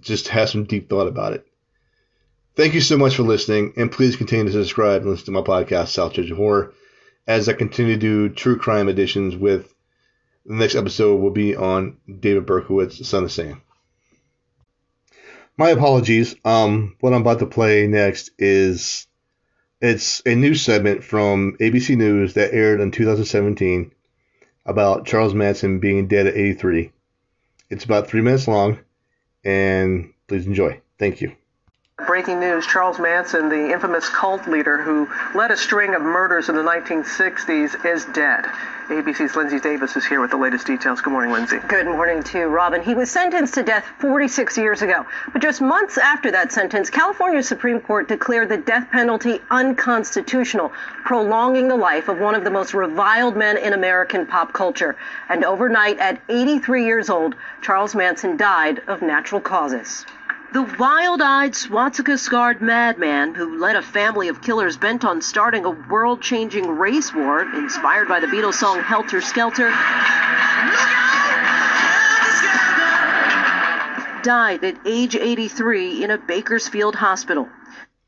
just 0.01 0.29
have 0.29 0.49
some 0.49 0.65
deep 0.65 0.89
thought 0.89 1.09
about 1.09 1.33
it. 1.33 1.47
Thank 2.57 2.75
you 2.75 2.81
so 2.81 2.97
much 2.97 3.17
for 3.17 3.25
listening, 3.25 3.73
and 3.77 3.91
please 3.91 4.15
continue 4.15 4.45
to 4.45 4.53
subscribe 4.53 5.03
and 5.03 5.11
listen 5.11 5.27
to 5.27 5.33
my 5.33 5.41
podcast, 5.41 5.89
South 5.89 6.13
Jersey 6.13 6.31
Horror, 6.31 6.73
as 7.27 7.49
I 7.49 7.53
continue 7.53 7.95
to 7.95 7.99
do 7.99 8.29
true 8.29 8.57
crime 8.57 8.89
editions 8.89 9.35
with 9.35 9.75
the 10.47 10.55
next 10.55 10.77
episode 10.77 11.17
will 11.17 11.31
be 11.31 11.57
on 11.57 11.97
David 12.21 12.47
Berkowitz, 12.47 13.05
Son 13.05 13.25
of 13.25 13.33
Sam 13.33 13.61
my 15.57 15.71
apologies. 15.71 16.35
Um, 16.45 16.97
what 17.01 17.13
I'm 17.13 17.21
about 17.23 17.39
to 17.41 17.47
play 17.47 17.87
next 17.87 18.31
is 18.39 19.07
it's 19.81 20.23
a 20.27 20.35
news 20.35 20.63
segment 20.63 21.05
from 21.05 21.57
ABC 21.61 21.97
News 21.97 22.35
that 22.35 22.55
aired 22.55 22.81
in 22.81 22.91
2017. 22.91 23.93
about 24.67 25.07
Charles 25.07 25.35
Manson 25.35 25.79
being 25.79 26.09
dead 26.09 26.27
at 26.27 26.37
83. 26.37 26.91
It's 27.71 27.85
about 27.85 28.09
three 28.09 28.23
minutes 28.23 28.49
long, 28.49 28.79
and 29.45 30.13
please 30.27 30.47
enjoy. 30.47 30.81
Thank 30.99 31.21
you. 31.21 31.37
Breaking 32.07 32.41
news 32.41 32.67
Charles 32.67 32.99
Manson, 32.99 33.49
the 33.49 33.73
infamous 33.73 34.09
cult 34.09 34.49
leader 34.49 34.83
who 34.83 35.09
led 35.33 35.53
a 35.53 35.57
string 35.57 35.95
of 35.95 36.03
murders 36.03 36.49
in 36.49 36.57
the 36.57 36.63
1960s, 36.63 37.85
is 37.87 38.05
dead. 38.07 38.45
ABC's 38.89 39.37
Lindsay 39.37 39.61
Davis 39.61 39.97
is 39.97 40.05
here 40.05 40.21
with 40.21 40.33
the 40.33 40.37
latest 40.37 40.67
details. 40.67 41.01
Good 41.01 41.13
morning, 41.13 41.33
Lindsay. 41.33 41.59
Good 41.69 41.87
morning 41.87 42.23
to 42.25 42.47
Robin. 42.47 42.83
He 42.83 42.95
was 42.95 43.13
sentenced 43.13 43.55
to 43.55 43.63
death 43.63 43.87
46 44.01 44.59
years 44.59 44.83
ago. 44.83 45.07
But 45.33 45.41
just 45.41 45.61
months 45.61 45.97
after 45.97 46.33
that 46.33 46.51
sentence, 46.51 46.91
California 46.91 47.43
Supreme 47.45 47.81
Court 47.81 48.09
declared 48.09 48.49
the 48.49 48.59
death 48.59 48.91
penalty 48.91 49.41
unconstitutional, 49.53 50.73
prolonging 51.05 51.69
the 51.69 51.77
life 51.77 52.09
of 52.09 52.19
one 52.19 52.35
of 52.35 52.43
the 52.43 52.51
most 52.51 52.75
reviled 52.75 53.37
men 53.37 53.57
in 53.57 53.73
American 53.73 54.27
pop 54.27 54.53
culture. 54.53 54.97
And 55.29 55.45
overnight, 55.45 55.99
at 56.01 56.21
83 56.29 56.85
years 56.85 57.09
old, 57.09 57.37
Charles 57.63 57.95
Manson 57.95 58.37
died 58.37 58.83
of 58.89 59.01
natural 59.01 59.41
causes. 59.41 60.05
The 60.55 60.63
wild 60.79 61.21
eyed, 61.21 61.57
swastika 61.57 62.17
scarred 62.17 62.63
madman 62.63 63.35
who 63.35 63.59
led 63.59 63.75
a 63.75 63.83
family 63.83 64.29
of 64.29 64.41
killers 64.41 64.77
bent 64.77 65.05
on 65.05 65.21
starting 65.21 65.65
a 65.65 65.71
world 65.71 66.23
changing 66.23 66.79
race 66.79 67.13
war 67.13 67.43
inspired 67.43 68.07
by 68.07 68.21
the 68.21 68.29
Beatles 68.29 68.55
song 68.55 68.79
Helter 68.79 69.21
Skelter 69.21 69.71
died 74.23 74.63
at 74.63 74.77
age 74.87 75.17
83 75.17 76.05
in 76.05 76.13
a 76.13 76.19
Bakersfield 76.19 76.95
hospital. 76.95 77.49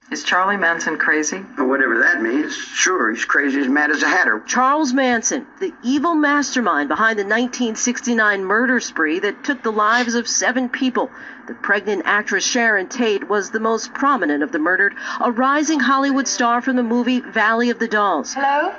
Is 0.08 0.22
Charlie 0.22 0.56
Manson 0.56 0.98
crazy? 0.98 1.44
Or 1.58 1.64
whatever 1.64 1.98
that 1.98 2.22
means. 2.22 2.54
Sure, 2.54 3.10
he's 3.10 3.24
crazy 3.24 3.60
as 3.60 3.66
mad 3.66 3.90
as 3.90 4.04
a 4.04 4.08
hatter. 4.08 4.40
Charles 4.46 4.92
Manson, 4.92 5.46
the 5.58 5.74
evil 5.82 6.14
mastermind 6.14 6.88
behind 6.88 7.18
the 7.18 7.24
1969 7.24 8.44
murder 8.44 8.78
spree 8.78 9.18
that 9.18 9.42
took 9.42 9.64
the 9.64 9.72
lives 9.72 10.14
of 10.14 10.28
seven 10.28 10.68
people. 10.68 11.10
The 11.48 11.54
pregnant 11.54 12.02
actress 12.04 12.44
Sharon 12.44 12.88
Tate 12.88 13.28
was 13.28 13.50
the 13.50 13.58
most 13.58 13.94
prominent 13.94 14.44
of 14.44 14.52
the 14.52 14.60
murdered, 14.60 14.94
a 15.20 15.32
rising 15.32 15.80
Hollywood 15.80 16.28
star 16.28 16.62
from 16.62 16.76
the 16.76 16.84
movie 16.84 17.18
Valley 17.20 17.70
of 17.70 17.80
the 17.80 17.88
Dolls. 17.88 18.32
Hello? 18.32 18.72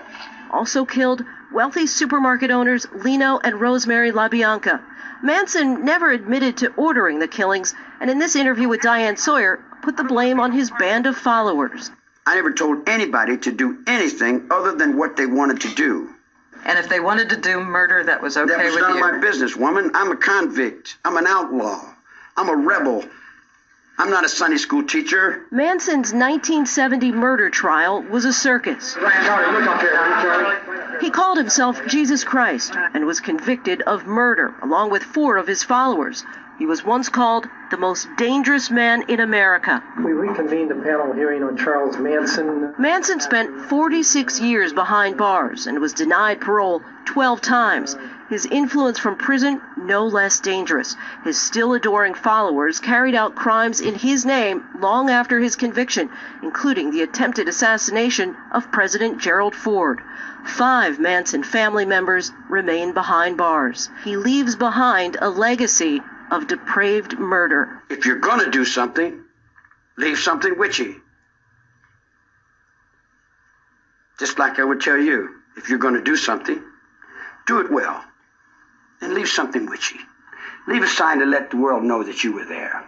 Also 0.49 0.85
killed 0.85 1.25
wealthy 1.51 1.87
supermarket 1.87 2.51
owners 2.51 2.87
Leno 2.93 3.37
and 3.39 3.59
Rosemary 3.59 4.13
LaBianca. 4.13 4.81
Manson 5.21 5.83
never 5.83 6.11
admitted 6.11 6.57
to 6.57 6.73
ordering 6.77 7.19
the 7.19 7.27
killings, 7.27 7.73
and 7.99 8.09
in 8.09 8.19
this 8.19 8.35
interview 8.35 8.69
with 8.69 8.81
Diane 8.81 9.17
Sawyer, 9.17 9.59
put 9.88 9.95
the 9.95 10.04
blame 10.04 10.41
on 10.41 10.52
his 10.52 10.69
band 10.69 11.08
of 11.08 11.15
followers. 11.15 11.89
I 12.26 12.36
never 12.36 12.52
told 12.52 12.89
anybody 12.89 13.38
to 13.38 13.54
do 13.54 13.86
anything 13.88 14.50
other 14.52 14.76
than 14.76 14.97
what 14.97 15.15
they 15.15 15.26
wanted 15.26 15.62
to 15.62 15.73
do. 15.76 16.10
And 16.65 16.78
if 16.78 16.89
they 16.89 17.00
wanted 17.00 17.30
to 17.30 17.38
do 17.38 17.62
murder, 17.62 18.04
that 18.04 18.21
was 18.21 18.36
okay 18.36 18.54
that 18.54 18.65
was 18.65 18.73
with 18.73 18.82
none 18.82 18.97
you? 18.97 19.06
of 19.06 19.12
my 19.13 19.17
business, 19.19 19.56
woman. 19.56 19.91
I'm 19.93 20.12
a 20.12 20.17
convict. 20.17 20.97
I'm 21.06 21.15
an 21.15 21.26
outlaw. 21.26 21.86
I'm 22.36 22.50
a 22.50 22.56
rebel. 22.56 23.06
I'm 23.97 24.10
not 24.10 24.26
a 24.26 24.30
Sunday 24.30 24.58
school 24.58 24.84
teacher. 24.84 25.45
Manson's 25.52 26.12
1970 26.12 27.13
murder 27.13 27.50
trial 27.50 28.02
was 28.02 28.26
a 28.26 28.34
circus. 28.34 28.97
He 31.00 31.12
called 31.12 31.38
himself 31.38 31.88
Jesus 31.88 32.26
Christ 32.26 32.73
and 32.76 33.06
was 33.06 33.21
convicted 33.21 33.84
of 33.84 34.06
murder 34.06 34.54
along 34.62 34.89
with 34.89 35.04
four 35.04 35.38
of 35.38 35.47
his 35.47 35.63
followers. 35.63 36.26
He 36.58 36.65
was 36.65 36.84
once 36.84 37.08
called 37.08 37.48
the 37.70 37.78
most 37.78 38.08
dangerous 38.17 38.72
man 38.72 39.04
in 39.08 39.20
America. 39.20 39.84
We 40.04 40.13
reconvened 40.13 40.72
the 40.72 40.76
panel 40.76 41.13
hearing 41.13 41.43
on 41.43 41.56
Charles 41.56 41.98
Manson. 41.98 42.74
Manson 42.80 43.20
spent 43.20 43.62
46 43.65 44.39
years 44.39 44.74
behind 44.74 45.17
bars 45.17 45.67
and 45.67 45.78
was 45.78 45.93
denied 45.93 46.41
parole 46.41 46.82
12 47.06 47.41
times. 47.41 47.96
His 48.30 48.48
influence 48.48 48.98
from 48.98 49.17
prison, 49.17 49.62
no 49.78 50.08
less 50.08 50.39
dangerous. 50.39 50.96
His 51.24 51.39
still 51.39 51.76
adoring 51.76 52.15
followers 52.15 52.80
carried 52.80 53.13
out 53.13 53.36
crimes 53.36 53.80
in 53.80 53.93
his 53.93 54.26
name 54.26 54.65
long 54.80 55.12
after 55.12 55.39
his 55.39 55.56
conviction, 55.56 56.10
including 56.41 56.89
the 56.89 57.04
attempted 57.04 57.48
assassination 57.48 58.36
of 58.52 58.72
President 58.72 59.20
Gerald 59.20 59.54
Ford. 59.54 60.02
Five 60.43 61.00
Manson 61.00 61.43
family 61.43 61.86
members 61.86 62.32
remain 62.50 62.93
behind 62.93 63.38
bars. 63.38 63.91
He 64.04 64.17
leaves 64.17 64.56
behind 64.56 65.17
a 65.22 65.30
legacy 65.30 66.02
of 66.31 66.47
depraved 66.47 67.17
murder. 67.17 67.81
If 67.89 68.05
you're 68.05 68.19
gonna 68.19 68.51
do 68.51 68.65
something, 68.65 69.23
leave 69.97 70.17
something 70.17 70.57
witchy. 70.57 70.95
Just 74.19 74.39
like 74.39 74.59
I 74.59 74.63
would 74.63 74.81
tell 74.81 74.97
you, 74.97 75.35
if 75.55 75.69
you're 75.69 75.79
gonna 75.79 76.01
do 76.01 76.15
something, 76.15 76.61
do 77.45 77.59
it 77.59 77.71
well. 77.71 78.03
And 79.01 79.13
leave 79.13 79.29
something 79.29 79.67
witchy. 79.67 79.99
Leave 80.67 80.83
a 80.83 80.87
sign 80.87 81.19
to 81.19 81.25
let 81.25 81.51
the 81.51 81.57
world 81.57 81.83
know 81.83 82.03
that 82.03 82.23
you 82.23 82.33
were 82.33 82.45
there. 82.45 82.83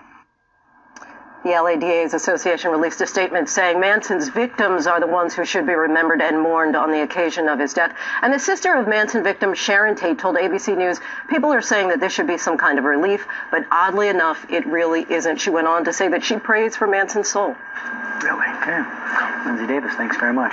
The 1.44 1.52
LADA's 1.52 2.14
association 2.14 2.70
released 2.70 3.00
a 3.00 3.08
statement 3.08 3.48
saying 3.48 3.80
Manson's 3.80 4.28
victims 4.28 4.88
are 4.88 5.00
the 5.00 5.08
ones 5.08 5.34
who 5.34 5.46
should 5.46 5.66
be 5.66 5.74
remembered 5.74 6.22
and 6.22 6.42
mourned 6.42 6.76
on 6.76 6.92
the 6.92 7.02
occasion 7.02 7.48
of 7.48 7.60
his 7.60 7.74
death. 7.74 7.96
And 8.22 8.34
the 8.34 8.40
sister 8.40 8.76
of 8.76 8.90
Manson 8.90 9.24
victim 9.24 9.54
Sharon 9.54 9.96
Tate 9.96 10.20
told 10.20 10.36
ABC 10.36 10.78
News 10.78 11.00
people 11.30 11.54
are 11.54 11.62
saying 11.62 11.90
that 11.90 12.02
this 12.02 12.12
should 12.12 12.28
be 12.28 12.38
some 12.38 12.58
kind 12.58 12.78
of 12.78 12.84
relief, 12.84 13.26
but 13.52 13.66
oddly 13.72 14.10
enough, 14.10 14.46
it 14.50 14.66
really 14.68 15.06
isn't. 15.10 15.38
She 15.38 15.50
went 15.50 15.68
on 15.68 15.86
to 15.86 15.94
say 15.94 16.10
that 16.10 16.26
she 16.26 16.38
prays 16.38 16.76
for 16.76 16.88
Manson's 16.88 17.30
soul. 17.30 17.56
Really? 18.22 18.48
Okay. 18.62 18.84
Lindsay 19.46 19.68
Davis, 19.68 19.94
thanks 19.96 20.18
very 20.18 20.34
much. 20.34 20.48